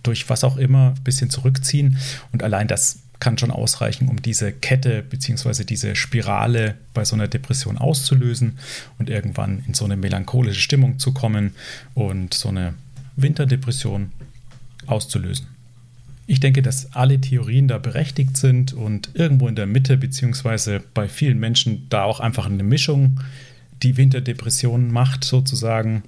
durch 0.03 0.29
was 0.29 0.43
auch 0.43 0.57
immer 0.57 0.93
ein 0.97 1.03
bisschen 1.03 1.29
zurückziehen. 1.29 1.97
Und 2.31 2.43
allein 2.43 2.67
das 2.67 2.99
kann 3.19 3.37
schon 3.37 3.51
ausreichen, 3.51 4.09
um 4.09 4.21
diese 4.21 4.51
Kette 4.51 5.01
bzw. 5.01 5.63
diese 5.63 5.95
Spirale 5.95 6.75
bei 6.93 7.05
so 7.05 7.15
einer 7.15 7.29
Depression 7.29 7.77
auszulösen 7.77 8.59
und 8.99 9.09
irgendwann 9.09 9.63
in 9.65 9.73
so 9.73 9.85
eine 9.85 9.95
melancholische 9.95 10.59
Stimmung 10.59 10.99
zu 10.99 11.13
kommen 11.13 11.55
und 11.93 12.33
so 12.33 12.49
eine 12.49 12.73
Winterdepression 13.15 14.11
auszulösen. 14.87 15.52
Ich 16.25 16.39
denke, 16.39 16.61
dass 16.61 16.93
alle 16.93 17.19
Theorien 17.19 17.67
da 17.67 17.77
berechtigt 17.77 18.37
sind 18.37 18.73
und 18.73 19.09
irgendwo 19.13 19.47
in 19.47 19.55
der 19.55 19.67
Mitte 19.67 19.97
bzw. 19.97 20.79
bei 20.93 21.07
vielen 21.09 21.39
Menschen 21.39 21.87
da 21.89 22.03
auch 22.03 22.19
einfach 22.19 22.45
eine 22.45 22.63
Mischung 22.63 23.19
die 23.83 23.97
Winterdepression 23.97 24.91
macht 24.91 25.23
sozusagen. 25.23 26.03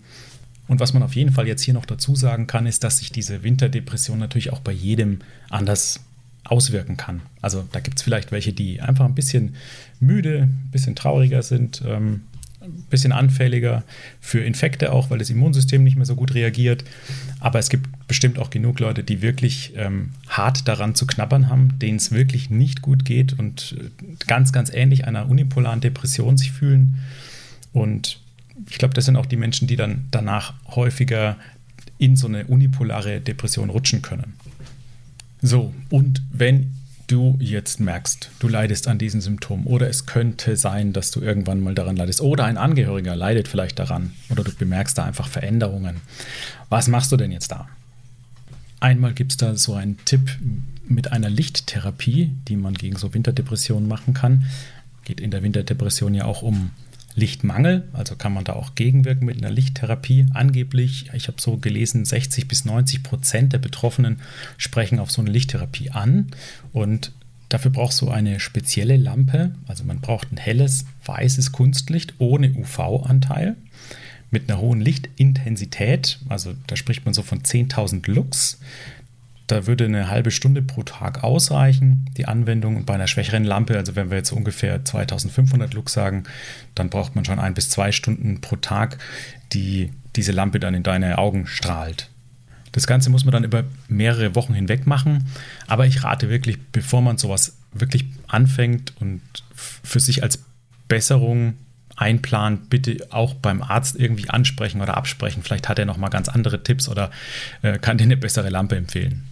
Und 0.68 0.80
was 0.80 0.94
man 0.94 1.04
auf 1.04 1.16
jeden 1.16 1.32
Fall 1.32 1.48
jetzt 1.48 1.62
hier 1.62 1.74
noch 1.74 1.86
dazu 1.86 2.16
sagen 2.16 2.48
kann, 2.48 2.66
ist, 2.66 2.84
dass 2.84 3.00
sich 3.00 3.12
diese 3.12 3.44
Winterdepression 3.44 4.18
natürlich 4.18 4.52
auch 4.52 4.62
bei 4.62 4.72
jedem 4.72 5.20
anders 5.50 6.00
auswirken 6.44 6.98
kann. 6.98 7.22
Also 7.42 7.68
da 7.72 7.80
gibt 7.80 7.98
es 7.98 8.04
vielleicht 8.04 8.32
welche, 8.32 8.54
die 8.54 8.82
einfach 8.82 9.06
ein 9.06 9.16
bisschen 9.16 9.56
müde, 10.00 10.44
ein 10.44 10.70
bisschen 10.72 10.96
trauriger 10.96 11.44
sind, 11.44 11.84
ähm, 11.86 12.22
ein 12.62 12.86
bisschen 12.90 13.12
anfälliger 13.12 13.84
für 14.22 14.40
Infekte 14.40 14.92
auch, 14.92 15.10
weil 15.10 15.20
das 15.20 15.30
Immunsystem 15.30 15.84
nicht 15.84 15.98
mehr 15.98 16.06
so 16.06 16.16
gut 16.16 16.34
reagiert. 16.34 16.84
Aber 17.40 17.60
es 17.60 17.70
gibt 17.70 17.90
bestimmt 18.08 18.38
auch 18.38 18.50
genug 18.50 18.80
Leute, 18.80 19.04
die 19.04 19.22
wirklich 19.22 19.74
ähm, 19.76 20.12
hart 20.28 20.68
daran 20.68 20.96
zu 20.96 21.08
knabbern 21.08 21.50
haben, 21.50 21.80
denen 21.80 21.98
es 21.98 22.12
wirklich 22.12 22.50
nicht 22.50 22.82
gut 22.82 23.06
geht 23.06 23.38
und 23.38 23.76
äh, 23.80 24.26
ganz, 24.28 24.52
ganz 24.52 24.72
ähnlich 24.72 25.08
einer 25.08 25.28
unipolaren 25.28 25.82
Depression 25.82 26.38
sich 26.38 26.52
fühlen. 26.52 26.96
Und 27.74 28.20
ich 28.70 28.78
glaube, 28.78 28.94
das 28.94 29.06
sind 29.06 29.16
auch 29.16 29.26
die 29.26 29.38
Menschen, 29.38 29.68
die 29.68 29.76
dann 29.76 30.06
danach 30.12 30.54
häufiger 30.68 31.38
in 31.98 32.16
so 32.16 32.28
eine 32.28 32.46
unipolare 32.46 33.22
Depression 33.22 33.70
rutschen 33.70 34.02
können. 34.02 34.34
So, 35.42 35.74
und 35.90 36.22
wenn 36.32 36.74
du 37.08 37.38
jetzt 37.40 37.80
merkst, 37.80 38.32
du 38.40 38.48
leidest 38.48 38.88
an 38.88 38.98
diesen 38.98 39.22
Symptomen 39.22 39.66
oder 39.66 39.90
es 39.90 40.06
könnte 40.06 40.58
sein, 40.58 40.94
dass 40.94 41.12
du 41.12 41.22
irgendwann 41.22 41.62
mal 41.62 41.76
daran 41.76 41.96
leidest 41.96 42.22
oder 42.22 42.46
ein 42.46 42.58
Angehöriger 42.58 43.16
leidet 43.16 43.48
vielleicht 43.48 43.78
daran 43.78 44.14
oder 44.30 44.44
du 44.44 44.52
bemerkst 44.56 44.98
da 44.98 45.06
einfach 45.06 45.28
Veränderungen, 45.28 45.98
was 46.70 46.88
machst 46.88 47.12
du 47.12 47.18
denn 47.18 47.32
jetzt 47.32 47.52
da? 47.52 47.68
Einmal 48.86 49.16
gibt 49.16 49.32
es 49.32 49.38
da 49.38 49.56
so 49.56 49.74
einen 49.74 49.98
Tipp 50.06 50.38
mit 50.88 51.12
einer 51.12 51.32
Lichttherapie, 51.32 52.30
die 52.48 52.56
man 52.56 52.76
gegen 52.76 52.98
so 52.98 53.16
Winterdepressionen 53.16 53.90
machen 53.90 54.14
kann. 54.14 54.46
Geht 55.06 55.20
in 55.20 55.32
der 55.32 55.42
Winterdepression 55.42 56.14
ja 56.14 56.26
auch 56.26 56.44
um 56.44 56.70
Lichtmangel, 57.16 57.88
also 57.94 58.16
kann 58.16 58.32
man 58.32 58.44
da 58.44 58.54
auch 58.54 58.76
gegenwirken 58.76 59.26
mit 59.26 59.38
einer 59.38 59.50
Lichttherapie. 59.50 60.28
Angeblich, 60.36 61.10
ich 61.14 61.28
habe 61.28 61.42
so 61.42 61.58
gelesen, 61.58 62.06
60 62.06 62.48
bis 62.48 62.66
90 62.66 63.02
Prozent 63.02 63.54
der 63.54 63.58
Betroffenen 63.58 64.20
sprechen 64.58 65.00
auf 65.00 65.10
so 65.10 65.24
eine 65.24 65.32
Lichttherapie 65.32 65.90
an. 65.90 66.28
Und 66.72 67.12
dafür 67.50 67.72
brauchst 67.72 68.00
du 68.02 68.12
eine 68.12 68.40
spezielle 68.40 68.98
Lampe. 68.98 69.56
Also 69.66 69.84
man 69.84 70.00
braucht 70.00 70.32
ein 70.32 70.38
helles, 70.38 70.86
weißes 71.06 71.52
Kunstlicht 71.54 72.14
ohne 72.20 72.54
UV-Anteil 72.54 73.56
mit 74.36 74.50
einer 74.50 74.60
hohen 74.60 74.82
Lichtintensität. 74.82 76.20
Also 76.28 76.56
da 76.68 76.76
spricht 76.76 77.06
man 77.06 77.14
so 77.14 77.24
von 77.24 77.42
10.000 77.42 78.12
Lux. 78.12 78.60
Da 79.48 79.66
würde 79.66 79.86
eine 79.86 80.10
halbe 80.10 80.30
Stunde 80.30 80.62
pro 80.62 80.84
Tag 80.84 81.24
ausreichen, 81.24 82.10
die 82.18 82.26
Anwendung. 82.26 82.76
Und 82.76 82.86
bei 82.86 82.96
einer 82.96 83.08
schwächeren 83.08 83.46
Lampe, 83.46 83.78
also 83.78 83.96
wenn 83.96 84.10
wir 84.10 84.18
jetzt 84.18 84.34
ungefähr 84.34 84.84
2500 84.84 85.74
Lux 85.74 85.94
sagen, 85.94 86.24
dann 86.74 86.90
braucht 86.90 87.16
man 87.16 87.24
schon 87.24 87.40
ein 87.40 87.54
bis 87.54 87.70
zwei 87.70 87.94
Stunden 87.94 88.42
pro 88.42 88.58
Tag, 88.58 88.98
die 89.54 89.92
diese 90.18 90.34
Lampe 90.34 90.60
dann 90.60 90.74
in 90.74 90.84
deine 90.84 91.18
Augen 91.18 91.48
strahlt. 91.48 92.10
Das 92.74 92.88
Ganze 92.88 93.10
muss 93.10 93.24
man 93.24 93.32
dann 93.32 93.46
über 93.46 93.64
mehrere 93.88 94.36
Wochen 94.36 94.54
hinweg 94.54 94.86
machen. 94.86 95.28
Aber 95.66 95.86
ich 95.86 96.04
rate 96.04 96.30
wirklich, 96.30 96.58
bevor 96.74 97.02
man 97.02 97.18
sowas 97.18 97.56
wirklich 97.72 98.06
anfängt 98.28 98.92
und 99.00 99.22
für 99.54 100.02
sich 100.02 100.24
als 100.24 100.44
Besserung 100.90 101.54
einplant, 101.96 102.70
bitte 102.70 103.08
auch 103.12 103.34
beim 103.34 103.62
Arzt 103.62 103.96
irgendwie 103.98 104.30
ansprechen 104.30 104.82
oder 104.82 104.98
absprechen. 104.98 105.44
Vielleicht 105.44 105.70
hat 105.70 105.80
er 105.80 105.86
noch 105.86 105.98
mal 105.98 106.10
ganz 106.10 106.30
andere 106.30 106.64
Tipps 106.64 106.90
oder 106.90 107.12
äh, 107.62 107.80
kann 107.80 107.98
dir 107.98 108.04
eine 108.04 108.18
bessere 108.18 108.50
Lampe 108.50 108.76
empfehlen. 108.76 109.24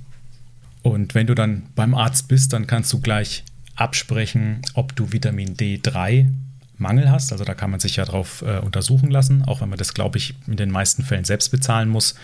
Und 0.82 1.16
wenn 1.16 1.28
du 1.28 1.36
dann 1.36 1.64
beim 1.76 1.96
Arzt 1.96 2.28
bist, 2.28 2.54
dann 2.54 2.68
kannst 2.68 2.92
du 2.94 3.00
gleich 3.00 3.44
absprechen, 3.76 4.62
ob 4.74 4.96
du 4.96 5.12
Vitamin 5.12 5.56
D3 5.56 6.28
Mangel 6.78 7.10
hast. 7.10 7.32
Also 7.32 7.44
da 7.46 7.54
kann 7.54 7.72
man 7.72 7.80
sich 7.80 7.96
ja 7.96 8.06
drauf 8.06 8.44
äh, 8.46 8.60
untersuchen 8.60 9.10
lassen, 9.10 9.44
auch 9.44 9.62
wenn 9.62 9.70
man 9.70 9.78
das, 9.78 9.94
glaube 9.94 10.18
ich, 10.18 10.36
in 10.48 10.58
den 10.58 10.72
meisten 10.72 11.04
Fällen 11.04 11.24
selbst 11.24 11.50
bezahlen 11.50 11.90
muss. 11.90 12.16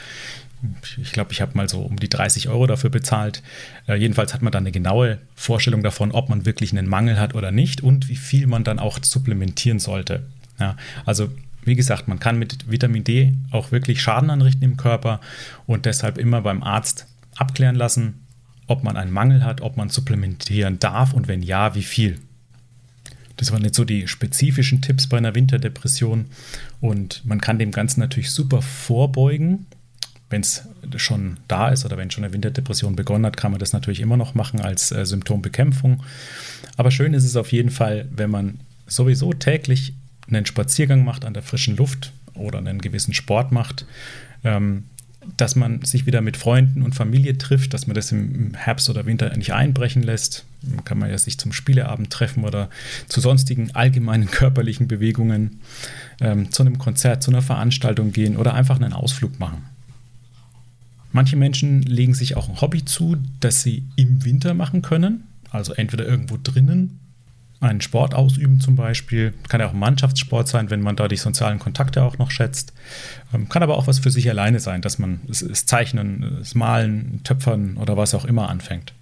Ich 1.01 1.13
glaube, 1.13 1.31
ich 1.31 1.41
habe 1.41 1.55
mal 1.55 1.69
so 1.69 1.79
um 1.79 1.97
die 1.97 2.09
30 2.09 2.49
Euro 2.49 2.67
dafür 2.67 2.89
bezahlt. 2.89 3.41
Äh, 3.87 3.95
jedenfalls 3.95 4.33
hat 4.33 4.41
man 4.41 4.51
dann 4.51 4.63
eine 4.63 4.71
genaue 4.71 5.19
Vorstellung 5.35 5.83
davon, 5.83 6.11
ob 6.11 6.29
man 6.29 6.45
wirklich 6.45 6.71
einen 6.71 6.87
Mangel 6.87 7.19
hat 7.19 7.33
oder 7.33 7.51
nicht 7.51 7.81
und 7.81 8.09
wie 8.09 8.15
viel 8.15 8.47
man 8.47 8.63
dann 8.63 8.79
auch 8.79 8.99
supplementieren 9.01 9.79
sollte. 9.79 10.25
Ja, 10.59 10.75
also 11.05 11.29
wie 11.63 11.75
gesagt, 11.75 12.07
man 12.07 12.19
kann 12.19 12.39
mit 12.39 12.69
Vitamin 12.69 13.03
D 13.03 13.33
auch 13.51 13.71
wirklich 13.71 14.01
Schaden 14.01 14.29
anrichten 14.29 14.63
im 14.63 14.77
Körper 14.77 15.21
und 15.65 15.85
deshalb 15.85 16.17
immer 16.17 16.41
beim 16.41 16.63
Arzt 16.63 17.07
abklären 17.37 17.75
lassen, 17.75 18.25
ob 18.67 18.83
man 18.83 18.97
einen 18.97 19.11
Mangel 19.11 19.43
hat, 19.43 19.61
ob 19.61 19.77
man 19.77 19.89
supplementieren 19.89 20.79
darf 20.79 21.13
und 21.13 21.27
wenn 21.27 21.41
ja, 21.41 21.75
wie 21.75 21.83
viel. 21.83 22.19
Das 23.37 23.51
waren 23.53 23.63
jetzt 23.63 23.77
so 23.77 23.85
die 23.85 24.07
spezifischen 24.07 24.81
Tipps 24.81 25.07
bei 25.07 25.17
einer 25.17 25.33
Winterdepression 25.33 26.25
und 26.81 27.25
man 27.25 27.39
kann 27.39 27.57
dem 27.57 27.71
Ganzen 27.71 28.01
natürlich 28.01 28.31
super 28.31 28.61
vorbeugen. 28.61 29.65
Wenn 30.29 30.41
es 30.41 30.67
schon 30.97 31.37
da 31.47 31.69
ist 31.69 31.85
oder 31.85 31.97
wenn 31.97 32.11
schon 32.11 32.23
eine 32.23 32.33
Winterdepression 32.33 32.95
begonnen 32.95 33.25
hat, 33.25 33.37
kann 33.37 33.51
man 33.51 33.59
das 33.59 33.73
natürlich 33.73 33.99
immer 33.99 34.17
noch 34.17 34.35
machen 34.35 34.61
als 34.61 34.91
äh, 34.91 35.05
Symptombekämpfung. 35.05 36.03
Aber 36.77 36.91
schön 36.91 37.13
ist 37.13 37.23
es 37.23 37.35
auf 37.35 37.51
jeden 37.51 37.71
Fall, 37.71 38.07
wenn 38.11 38.29
man 38.29 38.59
sowieso 38.87 39.33
täglich 39.33 39.93
einen 40.27 40.45
Spaziergang 40.45 41.03
macht 41.03 41.25
an 41.25 41.33
der 41.33 41.43
frischen 41.43 41.75
Luft 41.77 42.13
oder 42.35 42.59
einen 42.59 42.79
gewissen 42.79 43.13
Sport 43.13 43.51
macht, 43.51 43.85
ähm, 44.43 44.85
dass 45.37 45.55
man 45.55 45.83
sich 45.83 46.05
wieder 46.05 46.21
mit 46.21 46.37
Freunden 46.37 46.81
und 46.81 46.95
Familie 46.95 47.37
trifft, 47.37 47.73
dass 47.73 47.87
man 47.87 47.93
das 47.93 48.11
im 48.11 48.53
Herbst 48.53 48.89
oder 48.89 49.05
Winter 49.05 49.35
nicht 49.35 49.53
einbrechen 49.53 50.01
lässt. 50.01 50.45
Dann 50.61 50.83
kann 50.85 50.97
man 50.97 51.09
ja 51.09 51.17
sich 51.17 51.37
zum 51.37 51.51
Spieleabend 51.51 52.09
treffen 52.09 52.45
oder 52.45 52.69
zu 53.07 53.19
sonstigen 53.19 53.71
allgemeinen 53.75 54.31
körperlichen 54.31 54.87
Bewegungen, 54.87 55.59
ähm, 56.21 56.51
zu 56.51 56.63
einem 56.63 56.77
Konzert, 56.77 57.21
zu 57.23 57.31
einer 57.31 57.41
Veranstaltung 57.41 58.11
gehen 58.11 58.37
oder 58.37 58.53
einfach 58.53 58.77
einen 58.77 58.93
Ausflug 58.93 59.39
machen. 59.39 59.63
Manche 61.11 61.35
Menschen 61.35 61.81
legen 61.81 62.13
sich 62.13 62.37
auch 62.37 62.49
ein 62.49 62.61
Hobby 62.61 62.85
zu, 62.85 63.17
das 63.39 63.63
sie 63.63 63.83
im 63.95 64.23
Winter 64.25 64.53
machen 64.53 64.81
können, 64.81 65.23
also 65.51 65.73
entweder 65.73 66.05
irgendwo 66.05 66.37
drinnen 66.41 66.99
einen 67.61 67.81
Sport 67.81 68.15
ausüben 68.15 68.61
zum 68.61 68.75
Beispiel. 68.75 69.33
Kann 69.47 69.59
ja 69.59 69.67
auch 69.67 69.73
Mannschaftssport 69.73 70.47
sein, 70.47 70.69
wenn 70.69 70.81
man 70.81 70.95
da 70.95 71.07
die 71.07 71.17
sozialen 71.17 71.59
Kontakte 71.59 72.03
auch 72.03 72.17
noch 72.17 72.31
schätzt. 72.31 72.73
Ähm, 73.33 73.49
kann 73.49 73.63
aber 73.63 73.77
auch 73.77 73.87
was 73.87 73.99
für 73.99 74.11
sich 74.11 74.29
alleine 74.29 74.59
sein, 74.59 74.81
dass 74.81 74.99
man 74.99 75.19
das 75.27 75.65
Zeichnen, 75.65 76.37
das 76.39 76.55
Malen, 76.55 77.21
Töpfern 77.23 77.77
oder 77.77 77.97
was 77.97 78.13
auch 78.13 78.25
immer 78.25 78.49
anfängt. 78.49 78.93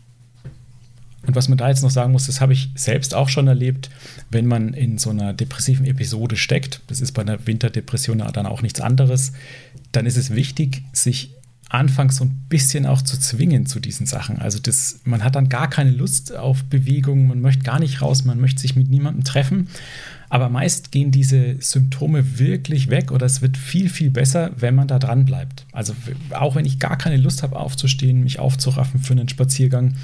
Und 1.26 1.36
was 1.36 1.50
man 1.50 1.58
da 1.58 1.68
jetzt 1.68 1.84
noch 1.84 1.92
sagen 1.92 2.14
muss, 2.14 2.28
das 2.28 2.40
habe 2.40 2.54
ich 2.54 2.70
selbst 2.76 3.14
auch 3.14 3.28
schon 3.28 3.48
erlebt, 3.48 3.90
wenn 4.30 4.46
man 4.46 4.74
in 4.74 4.98
so 4.98 5.10
einer 5.10 5.34
depressiven 5.34 5.86
Episode 5.86 6.38
steckt, 6.38 6.82
das 6.88 7.02
ist 7.02 7.12
bei 7.12 7.22
einer 7.22 7.46
Winterdepression 7.46 8.20
dann 8.20 8.46
auch 8.46 8.62
nichts 8.62 8.80
anderes, 8.80 9.34
dann 9.92 10.06
ist 10.06 10.16
es 10.16 10.34
wichtig, 10.34 10.84
sich 10.94 11.32
anfangs 11.70 12.16
so 12.16 12.24
ein 12.24 12.46
bisschen 12.48 12.86
auch 12.86 13.02
zu 13.02 13.20
zwingen 13.20 13.66
zu 13.66 13.80
diesen 13.80 14.06
Sachen. 14.06 14.40
Also 14.40 14.60
das, 14.60 15.02
man 15.04 15.24
hat 15.24 15.36
dann 15.36 15.50
gar 15.50 15.70
keine 15.70 15.92
Lust 15.92 16.36
auf 16.36 16.64
Bewegung, 16.64 17.28
man 17.28 17.42
möchte 17.42 17.64
gar 17.64 17.80
nicht 17.80 18.02
raus, 18.02 18.24
man 18.24 18.40
möchte 18.40 18.62
sich 18.62 18.76
mit 18.76 18.90
niemandem 18.90 19.24
treffen. 19.26 19.68
Aber 20.30 20.50
meist 20.50 20.92
gehen 20.92 21.12
diese 21.12 21.56
Symptome 21.62 22.40
wirklich 22.40 22.90
weg 22.90 23.12
oder 23.12 23.26
es 23.26 23.42
wird 23.42 23.58
viel, 23.58 23.90
viel 23.90 24.10
besser, 24.10 24.52
wenn 24.58 24.76
man 24.76 24.88
da 24.88 25.00
dran 25.00 25.26
bleibt. 25.26 25.66
Also 25.72 25.94
auch 26.32 26.56
wenn 26.56 26.66
ich 26.66 26.80
gar 26.80 26.98
keine 26.98 27.18
Lust 27.18 27.44
habe 27.44 27.58
aufzustehen, 27.58 28.24
mich 28.24 28.40
aufzuraffen 28.40 29.02
für 29.02 29.14
einen 29.14 29.30
Spaziergang, 29.30 29.96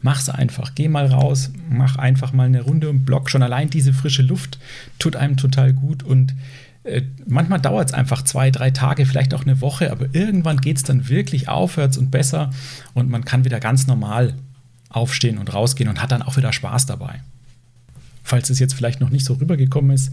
mach's 0.00 0.28
einfach. 0.28 0.74
Geh 0.74 0.88
mal 0.88 1.06
raus, 1.06 1.50
mach 1.68 1.96
einfach 1.96 2.32
mal 2.32 2.46
eine 2.46 2.62
Runde 2.62 2.88
im 2.88 3.04
Block. 3.04 3.30
Schon 3.30 3.42
allein 3.42 3.70
diese 3.70 3.92
frische 3.92 4.22
Luft 4.22 4.58
tut 4.98 5.16
einem 5.16 5.36
total 5.36 5.72
gut 5.72 6.02
und 6.02 6.34
manchmal 7.26 7.60
dauert 7.60 7.88
es 7.88 7.94
einfach 7.94 8.22
zwei, 8.22 8.50
drei 8.50 8.70
Tage, 8.70 9.06
vielleicht 9.06 9.34
auch 9.34 9.42
eine 9.42 9.60
Woche, 9.60 9.90
aber 9.90 10.06
irgendwann 10.12 10.60
geht 10.60 10.76
es 10.76 10.82
dann 10.82 11.08
wirklich 11.08 11.48
aufwärts 11.48 11.98
und 11.98 12.10
besser 12.10 12.50
und 12.94 13.10
man 13.10 13.24
kann 13.24 13.44
wieder 13.44 13.60
ganz 13.60 13.86
normal 13.86 14.34
aufstehen 14.88 15.38
und 15.38 15.52
rausgehen 15.52 15.88
und 15.88 16.02
hat 16.02 16.12
dann 16.12 16.22
auch 16.22 16.36
wieder 16.36 16.52
Spaß 16.52 16.86
dabei. 16.86 17.20
Falls 18.22 18.50
es 18.50 18.58
jetzt 18.58 18.74
vielleicht 18.74 19.00
noch 19.00 19.10
nicht 19.10 19.24
so 19.24 19.34
rübergekommen 19.34 19.90
ist, 19.90 20.12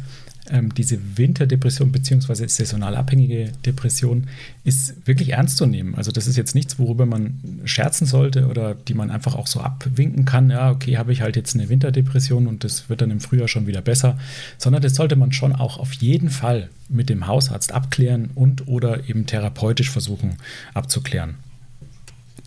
ähm, 0.49 0.73
diese 0.73 0.99
Winterdepression 1.17 1.91
bzw. 1.91 2.47
saisonal 2.47 2.95
abhängige 2.95 3.51
Depression 3.65 4.27
ist 4.63 5.07
wirklich 5.07 5.29
ernst 5.33 5.57
zu 5.57 5.65
nehmen. 5.65 5.95
Also 5.95 6.11
das 6.11 6.27
ist 6.27 6.37
jetzt 6.37 6.55
nichts, 6.55 6.77
worüber 6.77 7.05
man 7.05 7.61
scherzen 7.65 8.05
sollte 8.05 8.47
oder 8.47 8.75
die 8.75 8.93
man 8.93 9.11
einfach 9.11 9.35
auch 9.35 9.47
so 9.47 9.61
abwinken 9.61 10.25
kann. 10.25 10.49
Ja, 10.49 10.71
okay, 10.71 10.97
habe 10.97 11.11
ich 11.11 11.21
halt 11.21 11.35
jetzt 11.35 11.55
eine 11.55 11.69
Winterdepression 11.69 12.47
und 12.47 12.63
das 12.63 12.89
wird 12.89 13.01
dann 13.01 13.11
im 13.11 13.19
Frühjahr 13.19 13.47
schon 13.47 13.67
wieder 13.67 13.81
besser, 13.81 14.17
sondern 14.57 14.81
das 14.81 14.95
sollte 14.95 15.15
man 15.15 15.31
schon 15.31 15.53
auch 15.53 15.77
auf 15.77 15.93
jeden 15.93 16.29
Fall 16.29 16.69
mit 16.89 17.09
dem 17.09 17.27
Hausarzt 17.27 17.71
abklären 17.71 18.29
und 18.35 18.67
oder 18.67 19.09
eben 19.09 19.25
therapeutisch 19.25 19.89
versuchen 19.89 20.37
abzuklären. 20.73 21.35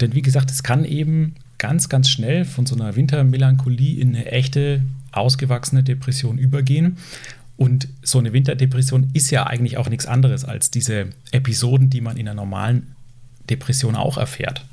Denn 0.01 0.15
wie 0.15 0.23
gesagt, 0.23 0.51
es 0.51 0.63
kann 0.63 0.85
eben 0.85 1.35
ganz, 1.59 1.89
ganz 1.89 2.09
schnell 2.09 2.45
von 2.45 2.67
so 2.67 2.77
einer 2.77 2.95
Wintermelancholie 2.95 4.01
in 4.01 4.15
eine 4.15 4.27
echte 4.27 4.83
ausgewachsene 5.13 5.83
Depression 5.83 6.39
übergehen. 6.39 6.99
Und 7.59 7.89
so 8.03 8.21
eine 8.21 8.33
Winterdepression 8.33 9.11
ist 9.15 9.33
ja 9.33 9.45
eigentlich 9.45 9.79
auch 9.79 9.89
nichts 9.89 10.07
anderes 10.07 10.45
als 10.45 10.71
diese 10.71 11.09
Episoden, 11.33 11.91
die 11.91 12.01
man 12.01 12.17
in 12.17 12.29
einer 12.29 12.37
normalen 12.37 12.95
Depression 13.51 13.97
auch 13.97 14.17
erfährt. 14.17 14.65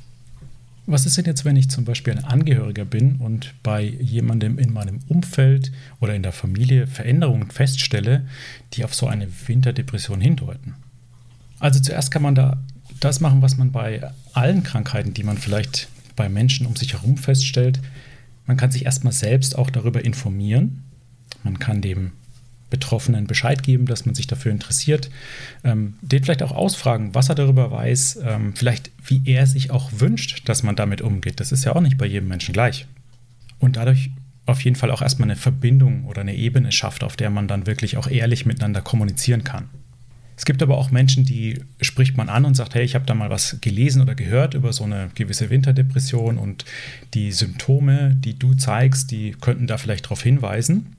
Was 0.86 1.04
ist 1.04 1.16
denn 1.16 1.24
jetzt, 1.24 1.44
wenn 1.44 1.56
ich 1.56 1.68
zum 1.68 1.84
Beispiel 1.84 2.12
ein 2.12 2.24
Angehöriger 2.24 2.84
bin 2.84 3.16
und 3.16 3.54
bei 3.64 3.82
jemandem 3.82 4.60
in 4.60 4.72
meinem 4.72 5.00
Umfeld 5.08 5.72
oder 5.98 6.14
in 6.14 6.22
der 6.22 6.30
Familie 6.30 6.86
Veränderungen 6.86 7.50
feststelle, 7.50 8.24
die 8.74 8.84
auf 8.84 8.94
so 8.94 9.08
eine 9.08 9.26
Winterdepression 9.48 10.20
hindeuten? 10.20 10.74
Also 11.58 11.80
zuerst 11.80 12.12
kann 12.12 12.22
man 12.22 12.36
da 12.36 12.62
das 13.00 13.18
machen, 13.18 13.42
was 13.42 13.56
man 13.56 13.72
bei 13.72 14.12
allen 14.32 14.62
Krankheiten, 14.62 15.12
die 15.12 15.24
man 15.24 15.38
vielleicht 15.38 15.88
bei 16.14 16.28
Menschen 16.28 16.66
um 16.66 16.76
sich 16.76 16.92
herum 16.92 17.18
feststellt. 17.18 17.80
Man 18.46 18.56
kann 18.56 18.70
sich 18.70 18.84
erstmal 18.84 19.12
selbst 19.12 19.58
auch 19.58 19.70
darüber 19.70 20.04
informieren. 20.04 20.84
Man 21.42 21.58
kann 21.58 21.82
dem 21.82 22.12
Betroffenen 22.76 23.26
Bescheid 23.26 23.62
geben, 23.62 23.86
dass 23.86 24.04
man 24.04 24.14
sich 24.14 24.26
dafür 24.26 24.52
interessiert, 24.52 25.08
ähm, 25.64 25.94
den 26.02 26.22
vielleicht 26.22 26.42
auch 26.42 26.52
ausfragen, 26.52 27.14
was 27.14 27.30
er 27.30 27.34
darüber 27.34 27.70
weiß, 27.70 28.20
ähm, 28.22 28.52
vielleicht 28.54 28.90
wie 29.02 29.22
er 29.24 29.46
sich 29.46 29.70
auch 29.70 29.90
wünscht, 29.96 30.46
dass 30.46 30.62
man 30.62 30.76
damit 30.76 31.00
umgeht. 31.00 31.40
Das 31.40 31.52
ist 31.52 31.64
ja 31.64 31.74
auch 31.74 31.80
nicht 31.80 31.96
bei 31.96 32.04
jedem 32.04 32.28
Menschen 32.28 32.52
gleich. 32.52 32.86
Und 33.58 33.76
dadurch 33.76 34.10
auf 34.44 34.60
jeden 34.60 34.76
Fall 34.76 34.90
auch 34.90 35.00
erstmal 35.00 35.30
eine 35.30 35.36
Verbindung 35.36 36.04
oder 36.04 36.20
eine 36.20 36.34
Ebene 36.34 36.70
schafft, 36.70 37.02
auf 37.02 37.16
der 37.16 37.30
man 37.30 37.48
dann 37.48 37.66
wirklich 37.66 37.96
auch 37.96 38.08
ehrlich 38.08 38.44
miteinander 38.44 38.82
kommunizieren 38.82 39.42
kann. 39.42 39.70
Es 40.36 40.44
gibt 40.44 40.62
aber 40.62 40.76
auch 40.76 40.90
Menschen, 40.90 41.24
die 41.24 41.60
spricht 41.80 42.18
man 42.18 42.28
an 42.28 42.44
und 42.44 42.54
sagt, 42.54 42.74
hey, 42.74 42.84
ich 42.84 42.94
habe 42.94 43.06
da 43.06 43.14
mal 43.14 43.30
was 43.30 43.56
gelesen 43.62 44.02
oder 44.02 44.14
gehört 44.14 44.52
über 44.52 44.74
so 44.74 44.84
eine 44.84 45.08
gewisse 45.14 45.48
Winterdepression 45.48 46.36
und 46.36 46.66
die 47.14 47.32
Symptome, 47.32 48.14
die 48.14 48.38
du 48.38 48.52
zeigst, 48.52 49.10
die 49.10 49.34
könnten 49.40 49.66
da 49.66 49.78
vielleicht 49.78 50.04
darauf 50.04 50.22
hinweisen. 50.22 50.94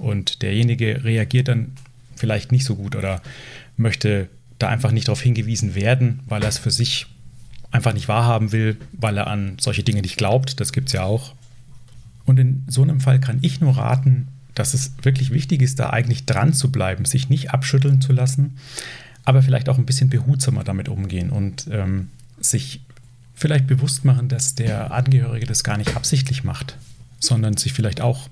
Und 0.00 0.42
derjenige 0.42 1.04
reagiert 1.04 1.48
dann 1.48 1.72
vielleicht 2.16 2.52
nicht 2.52 2.64
so 2.64 2.76
gut 2.76 2.96
oder 2.96 3.22
möchte 3.76 4.28
da 4.58 4.68
einfach 4.68 4.92
nicht 4.92 5.08
darauf 5.08 5.22
hingewiesen 5.22 5.74
werden, 5.74 6.20
weil 6.26 6.42
er 6.42 6.48
es 6.48 6.58
für 6.58 6.70
sich 6.70 7.06
einfach 7.70 7.92
nicht 7.92 8.08
wahrhaben 8.08 8.52
will, 8.52 8.76
weil 8.92 9.16
er 9.16 9.26
an 9.26 9.56
solche 9.60 9.82
Dinge 9.82 10.02
nicht 10.02 10.16
glaubt. 10.16 10.60
Das 10.60 10.72
gibt 10.72 10.88
es 10.88 10.92
ja 10.92 11.04
auch. 11.04 11.34
Und 12.24 12.38
in 12.38 12.64
so 12.68 12.82
einem 12.82 13.00
Fall 13.00 13.20
kann 13.20 13.38
ich 13.42 13.60
nur 13.60 13.76
raten, 13.76 14.28
dass 14.54 14.74
es 14.74 14.92
wirklich 15.02 15.30
wichtig 15.30 15.62
ist, 15.62 15.78
da 15.78 15.90
eigentlich 15.90 16.26
dran 16.26 16.52
zu 16.52 16.70
bleiben, 16.70 17.04
sich 17.04 17.28
nicht 17.28 17.50
abschütteln 17.50 18.00
zu 18.00 18.12
lassen, 18.12 18.58
aber 19.24 19.42
vielleicht 19.42 19.68
auch 19.68 19.78
ein 19.78 19.86
bisschen 19.86 20.10
behutsamer 20.10 20.64
damit 20.64 20.88
umgehen 20.88 21.30
und 21.30 21.68
ähm, 21.70 22.08
sich 22.40 22.80
vielleicht 23.34 23.66
bewusst 23.66 24.04
machen, 24.04 24.28
dass 24.28 24.54
der 24.54 24.92
Angehörige 24.92 25.46
das 25.46 25.64
gar 25.64 25.78
nicht 25.78 25.96
absichtlich 25.96 26.44
macht, 26.44 26.76
sondern 27.20 27.56
sich 27.56 27.72
vielleicht 27.72 28.00
auch 28.00 28.28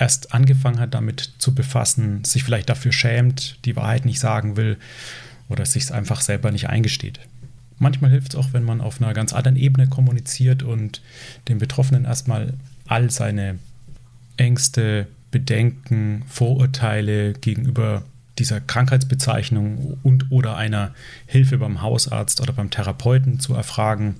erst 0.00 0.32
angefangen 0.32 0.80
hat, 0.80 0.94
damit 0.94 1.34
zu 1.38 1.54
befassen, 1.54 2.24
sich 2.24 2.42
vielleicht 2.42 2.70
dafür 2.70 2.90
schämt, 2.90 3.58
die 3.66 3.76
Wahrheit 3.76 4.06
nicht 4.06 4.18
sagen 4.18 4.56
will 4.56 4.78
oder 5.48 5.66
sich 5.66 5.84
es 5.84 5.92
einfach 5.92 6.22
selber 6.22 6.50
nicht 6.50 6.68
eingesteht. 6.68 7.20
Manchmal 7.78 8.10
hilft 8.10 8.34
es 8.34 8.38
auch, 8.38 8.52
wenn 8.52 8.64
man 8.64 8.80
auf 8.80 9.00
einer 9.00 9.12
ganz 9.12 9.32
anderen 9.32 9.56
Ebene 9.56 9.88
kommuniziert 9.88 10.62
und 10.62 11.02
dem 11.48 11.58
Betroffenen 11.58 12.04
erstmal 12.04 12.54
all 12.86 13.10
seine 13.10 13.58
Ängste, 14.36 15.06
Bedenken, 15.30 16.24
Vorurteile 16.28 17.34
gegenüber 17.34 18.02
dieser 18.38 18.60
Krankheitsbezeichnung 18.60 19.98
und 20.02 20.30
oder 20.30 20.56
einer 20.56 20.94
Hilfe 21.26 21.58
beim 21.58 21.82
Hausarzt 21.82 22.40
oder 22.40 22.52
beim 22.52 22.70
Therapeuten 22.70 23.38
zu 23.38 23.54
erfragen. 23.54 24.16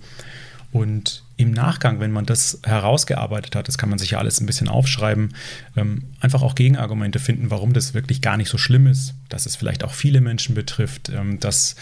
Und 0.73 1.25
im 1.37 1.51
Nachgang, 1.51 1.99
wenn 1.99 2.13
man 2.13 2.27
das 2.27 2.61
herausgearbeitet 2.65 3.57
hat, 3.57 3.67
das 3.67 3.77
kann 3.77 3.89
man 3.89 3.99
sich 3.99 4.13
ja 4.13 4.19
alles 4.19 4.41
ein 4.41 4.47
bisschen 4.47 4.69
aufschreiben, 4.69 5.35
ähm, 5.77 6.05
einfach 6.21 6.43
auch 6.43 6.55
Gegenargumente 6.55 7.19
finden, 7.19 7.51
warum 7.51 7.73
das 7.73 7.95
wirklich 7.95 8.21
gar 8.21 8.37
nicht 8.37 8.51
so 8.51 8.59
schlimm 8.59 8.87
ist, 8.87 9.15
dass 9.29 9.47
es 9.47 9.57
vielleicht 9.57 9.83
auch 9.83 9.93
viele 9.93 10.21
Menschen 10.21 10.55
betrifft, 10.55 11.09
ähm, 11.09 11.41
dass 11.41 11.77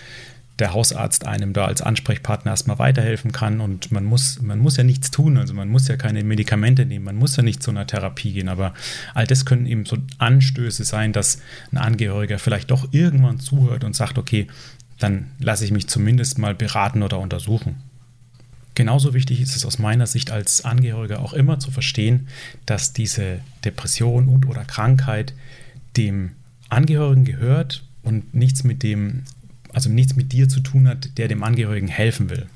der 0.58 0.72
Hausarzt 0.72 1.26
einem 1.26 1.52
da 1.52 1.66
als 1.66 1.82
Ansprechpartner 1.82 2.50
erstmal 2.50 2.78
weiterhelfen 2.78 3.32
kann. 3.32 3.60
Und 3.60 3.92
man 3.92 4.04
muss, 4.04 4.40
man 4.42 4.58
muss 4.58 4.76
ja 4.76 4.84
nichts 4.84 5.10
tun, 5.10 5.36
also 5.36 5.54
man 5.54 5.68
muss 5.68 5.86
ja 5.88 5.96
keine 5.96 6.24
Medikamente 6.24 6.84
nehmen, 6.84 7.04
man 7.04 7.16
muss 7.16 7.36
ja 7.36 7.42
nicht 7.42 7.62
zu 7.62 7.70
einer 7.70 7.86
Therapie 7.86 8.32
gehen, 8.32 8.48
aber 8.48 8.74
all 9.14 9.26
das 9.26 9.44
können 9.44 9.66
eben 9.66 9.84
so 9.84 9.98
Anstöße 10.18 10.84
sein, 10.84 11.12
dass 11.12 11.40
ein 11.72 11.78
Angehöriger 11.78 12.38
vielleicht 12.38 12.70
doch 12.70 12.88
irgendwann 12.92 13.38
zuhört 13.38 13.84
und 13.84 13.94
sagt, 13.94 14.18
okay, 14.18 14.48
dann 14.98 15.26
lasse 15.38 15.64
ich 15.64 15.70
mich 15.70 15.88
zumindest 15.88 16.38
mal 16.38 16.54
beraten 16.54 17.02
oder 17.02 17.20
untersuchen. 17.20 17.76
Genauso 18.78 19.12
wichtig 19.12 19.40
ist 19.40 19.56
es 19.56 19.66
aus 19.66 19.80
meiner 19.80 20.06
Sicht 20.06 20.30
als 20.30 20.64
Angehöriger 20.64 21.18
auch 21.18 21.32
immer 21.32 21.58
zu 21.58 21.72
verstehen, 21.72 22.28
dass 22.64 22.92
diese 22.92 23.40
Depression 23.64 24.28
und 24.28 24.46
oder 24.46 24.64
Krankheit 24.64 25.34
dem 25.96 26.30
Angehörigen 26.68 27.24
gehört 27.24 27.82
und 28.04 28.34
nichts 28.36 28.62
mit 28.62 28.84
dem 28.84 29.24
also 29.72 29.90
nichts 29.90 30.14
mit 30.14 30.30
dir 30.30 30.48
zu 30.48 30.60
tun 30.60 30.86
hat, 30.86 31.18
der 31.18 31.26
dem 31.26 31.42
Angehörigen 31.42 31.88
helfen 31.88 32.30
will. 32.30 32.46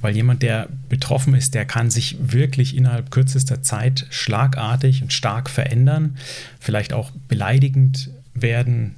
Weil 0.00 0.16
jemand, 0.16 0.42
der 0.42 0.70
betroffen 0.88 1.36
ist, 1.36 1.54
der 1.54 1.64
kann 1.66 1.88
sich 1.88 2.16
wirklich 2.20 2.76
innerhalb 2.76 3.12
kürzester 3.12 3.62
Zeit 3.62 4.06
schlagartig 4.10 5.02
und 5.02 5.12
stark 5.12 5.48
verändern, 5.48 6.16
vielleicht 6.58 6.92
auch 6.92 7.12
beleidigend 7.28 8.10
werden, 8.34 8.96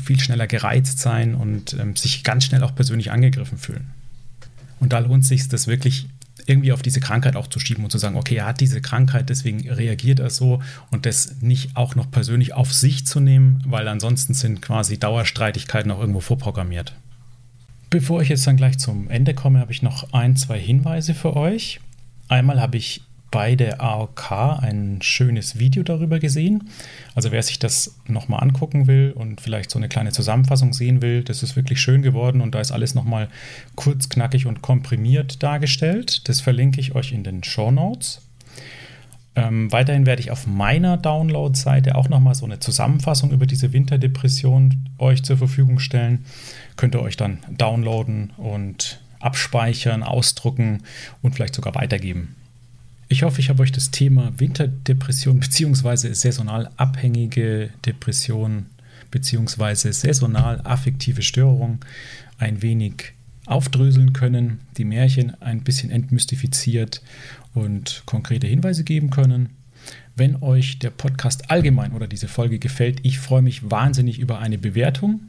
viel 0.00 0.20
schneller 0.20 0.46
gereizt 0.46 1.00
sein 1.00 1.34
und 1.34 1.74
ähm, 1.74 1.96
sich 1.96 2.22
ganz 2.22 2.44
schnell 2.44 2.62
auch 2.62 2.76
persönlich 2.76 3.10
angegriffen 3.10 3.58
fühlen. 3.58 3.95
Und 4.80 4.92
da 4.92 4.98
lohnt 4.98 5.22
es 5.22 5.28
sich, 5.28 5.48
das 5.48 5.66
wirklich 5.66 6.08
irgendwie 6.46 6.72
auf 6.72 6.82
diese 6.82 7.00
Krankheit 7.00 7.36
auch 7.36 7.46
zu 7.46 7.58
schieben 7.58 7.84
und 7.84 7.90
zu 7.90 7.98
sagen, 7.98 8.16
okay, 8.16 8.36
er 8.36 8.46
hat 8.46 8.60
diese 8.60 8.80
Krankheit, 8.80 9.30
deswegen 9.30 9.68
reagiert 9.68 10.20
er 10.20 10.30
so 10.30 10.62
und 10.90 11.06
das 11.06 11.40
nicht 11.40 11.76
auch 11.76 11.94
noch 11.94 12.10
persönlich 12.10 12.52
auf 12.54 12.72
sich 12.72 13.06
zu 13.06 13.20
nehmen, 13.20 13.62
weil 13.66 13.88
ansonsten 13.88 14.34
sind 14.34 14.62
quasi 14.62 14.98
Dauerstreitigkeiten 14.98 15.90
auch 15.90 16.00
irgendwo 16.00 16.20
vorprogrammiert. 16.20 16.94
Bevor 17.90 18.20
ich 18.20 18.28
jetzt 18.28 18.46
dann 18.46 18.56
gleich 18.56 18.78
zum 18.78 19.08
Ende 19.08 19.34
komme, 19.34 19.60
habe 19.60 19.72
ich 19.72 19.82
noch 19.82 20.12
ein, 20.12 20.36
zwei 20.36 20.58
Hinweise 20.58 21.14
für 21.14 21.36
euch. 21.36 21.80
Einmal 22.28 22.60
habe 22.60 22.76
ich 22.76 23.02
bei 23.36 23.54
der 23.54 23.82
AOK 23.82 24.32
ein 24.62 25.00
schönes 25.02 25.58
Video 25.58 25.82
darüber 25.82 26.18
gesehen. 26.20 26.70
Also 27.14 27.32
wer 27.32 27.42
sich 27.42 27.58
das 27.58 27.94
nochmal 28.08 28.42
angucken 28.42 28.86
will 28.86 29.12
und 29.14 29.42
vielleicht 29.42 29.70
so 29.70 29.78
eine 29.78 29.90
kleine 29.90 30.10
Zusammenfassung 30.10 30.72
sehen 30.72 31.02
will, 31.02 31.22
das 31.22 31.42
ist 31.42 31.54
wirklich 31.54 31.78
schön 31.78 32.00
geworden 32.00 32.40
und 32.40 32.54
da 32.54 32.62
ist 32.62 32.72
alles 32.72 32.94
nochmal 32.94 33.28
kurz, 33.74 34.08
knackig 34.08 34.46
und 34.46 34.62
komprimiert 34.62 35.42
dargestellt. 35.42 36.26
Das 36.30 36.40
verlinke 36.40 36.80
ich 36.80 36.94
euch 36.94 37.12
in 37.12 37.24
den 37.24 37.44
Show 37.44 37.70
Notes. 37.70 38.22
Ähm, 39.34 39.70
weiterhin 39.70 40.06
werde 40.06 40.22
ich 40.22 40.30
auf 40.30 40.46
meiner 40.46 40.96
Download-Seite 40.96 41.94
auch 41.94 42.08
nochmal 42.08 42.34
so 42.34 42.46
eine 42.46 42.58
Zusammenfassung 42.58 43.32
über 43.32 43.44
diese 43.44 43.74
Winterdepression 43.74 44.88
euch 44.98 45.24
zur 45.24 45.36
Verfügung 45.36 45.78
stellen. 45.78 46.24
Könnt 46.76 46.94
ihr 46.94 47.02
euch 47.02 47.18
dann 47.18 47.40
downloaden 47.50 48.32
und 48.38 49.02
abspeichern, 49.20 50.02
ausdrucken 50.02 50.84
und 51.20 51.34
vielleicht 51.34 51.54
sogar 51.54 51.74
weitergeben. 51.74 52.34
Ich 53.08 53.22
hoffe, 53.22 53.40
ich 53.40 53.50
habe 53.50 53.62
euch 53.62 53.70
das 53.70 53.92
Thema 53.92 54.32
Winterdepression 54.36 55.38
bzw. 55.38 56.12
saisonal 56.12 56.70
abhängige 56.76 57.70
Depression 57.84 58.66
bzw. 59.12 59.92
saisonal 59.92 60.60
affektive 60.64 61.22
Störung 61.22 61.78
ein 62.38 62.62
wenig 62.62 63.12
aufdröseln 63.46 64.12
können, 64.12 64.60
die 64.76 64.84
Märchen 64.84 65.40
ein 65.40 65.62
bisschen 65.62 65.90
entmystifiziert 65.90 67.00
und 67.54 68.02
konkrete 68.06 68.48
Hinweise 68.48 68.82
geben 68.82 69.10
können. 69.10 69.50
Wenn 70.16 70.42
euch 70.42 70.80
der 70.80 70.90
Podcast 70.90 71.48
allgemein 71.48 71.92
oder 71.92 72.08
diese 72.08 72.26
Folge 72.26 72.58
gefällt, 72.58 72.98
ich 73.04 73.20
freue 73.20 73.42
mich 73.42 73.70
wahnsinnig 73.70 74.18
über 74.18 74.40
eine 74.40 74.58
Bewertung 74.58 75.20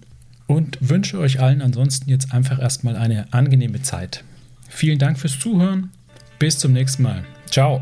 und 0.48 0.80
wünsche 0.82 1.20
euch 1.20 1.40
allen 1.40 1.62
ansonsten 1.62 2.10
jetzt 2.10 2.34
einfach 2.34 2.60
erstmal 2.60 2.96
eine 2.96 3.32
angenehme 3.34 3.84
Zeit. 3.84 4.24
Vielen 4.68 4.98
Dank 4.98 5.20
fürs 5.20 5.40
Zuhören. 5.40 5.92
Bis 6.40 6.58
zum 6.58 6.74
nächsten 6.74 7.04
Mal. 7.04 7.24
Ciao. 7.50 7.82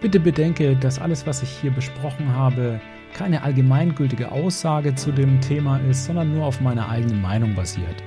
Bitte 0.00 0.20
bedenke, 0.20 0.76
dass 0.76 1.00
alles, 1.00 1.26
was 1.26 1.42
ich 1.42 1.50
hier 1.50 1.70
besprochen 1.70 2.32
habe, 2.32 2.80
keine 3.14 3.42
allgemeingültige 3.42 4.30
Aussage 4.30 4.94
zu 4.94 5.10
dem 5.10 5.40
Thema 5.40 5.78
ist, 5.90 6.04
sondern 6.04 6.32
nur 6.32 6.46
auf 6.46 6.60
meiner 6.60 6.88
eigenen 6.88 7.20
Meinung 7.20 7.54
basiert. 7.54 8.02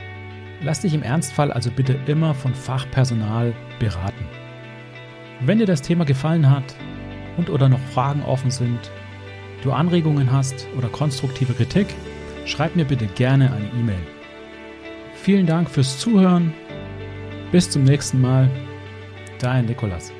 Lass 0.62 0.82
dich 0.82 0.94
im 0.94 1.04
Ernstfall 1.04 1.52
also 1.52 1.72
bitte 1.72 1.98
immer 2.06 2.34
von 2.34 2.54
Fachpersonal 2.54 3.54
beraten. 3.80 4.26
Wenn 5.42 5.58
dir 5.58 5.66
das 5.66 5.82
Thema 5.82 6.06
gefallen 6.06 6.50
hat 6.50 6.76
und 7.38 7.50
oder 7.50 7.68
noch 7.68 7.80
Fragen 7.94 8.22
offen 8.22 8.52
sind, 8.52 8.92
du 9.64 9.72
Anregungen 9.72 10.32
hast 10.32 10.68
oder 10.78 10.88
konstruktive 10.88 11.54
Kritik, 11.54 11.88
schreib 12.46 12.76
mir 12.76 12.86
bitte 12.86 13.08
gerne 13.08 13.52
eine 13.52 13.68
E-Mail. 13.80 14.08
Vielen 15.16 15.46
Dank 15.46 15.70
fürs 15.70 15.98
Zuhören. 15.98 16.54
Bis 17.52 17.70
zum 17.70 17.84
nächsten 17.84 18.22
Mal. 18.22 18.50
Dein 19.42 19.66
Nikolas. 19.66 20.14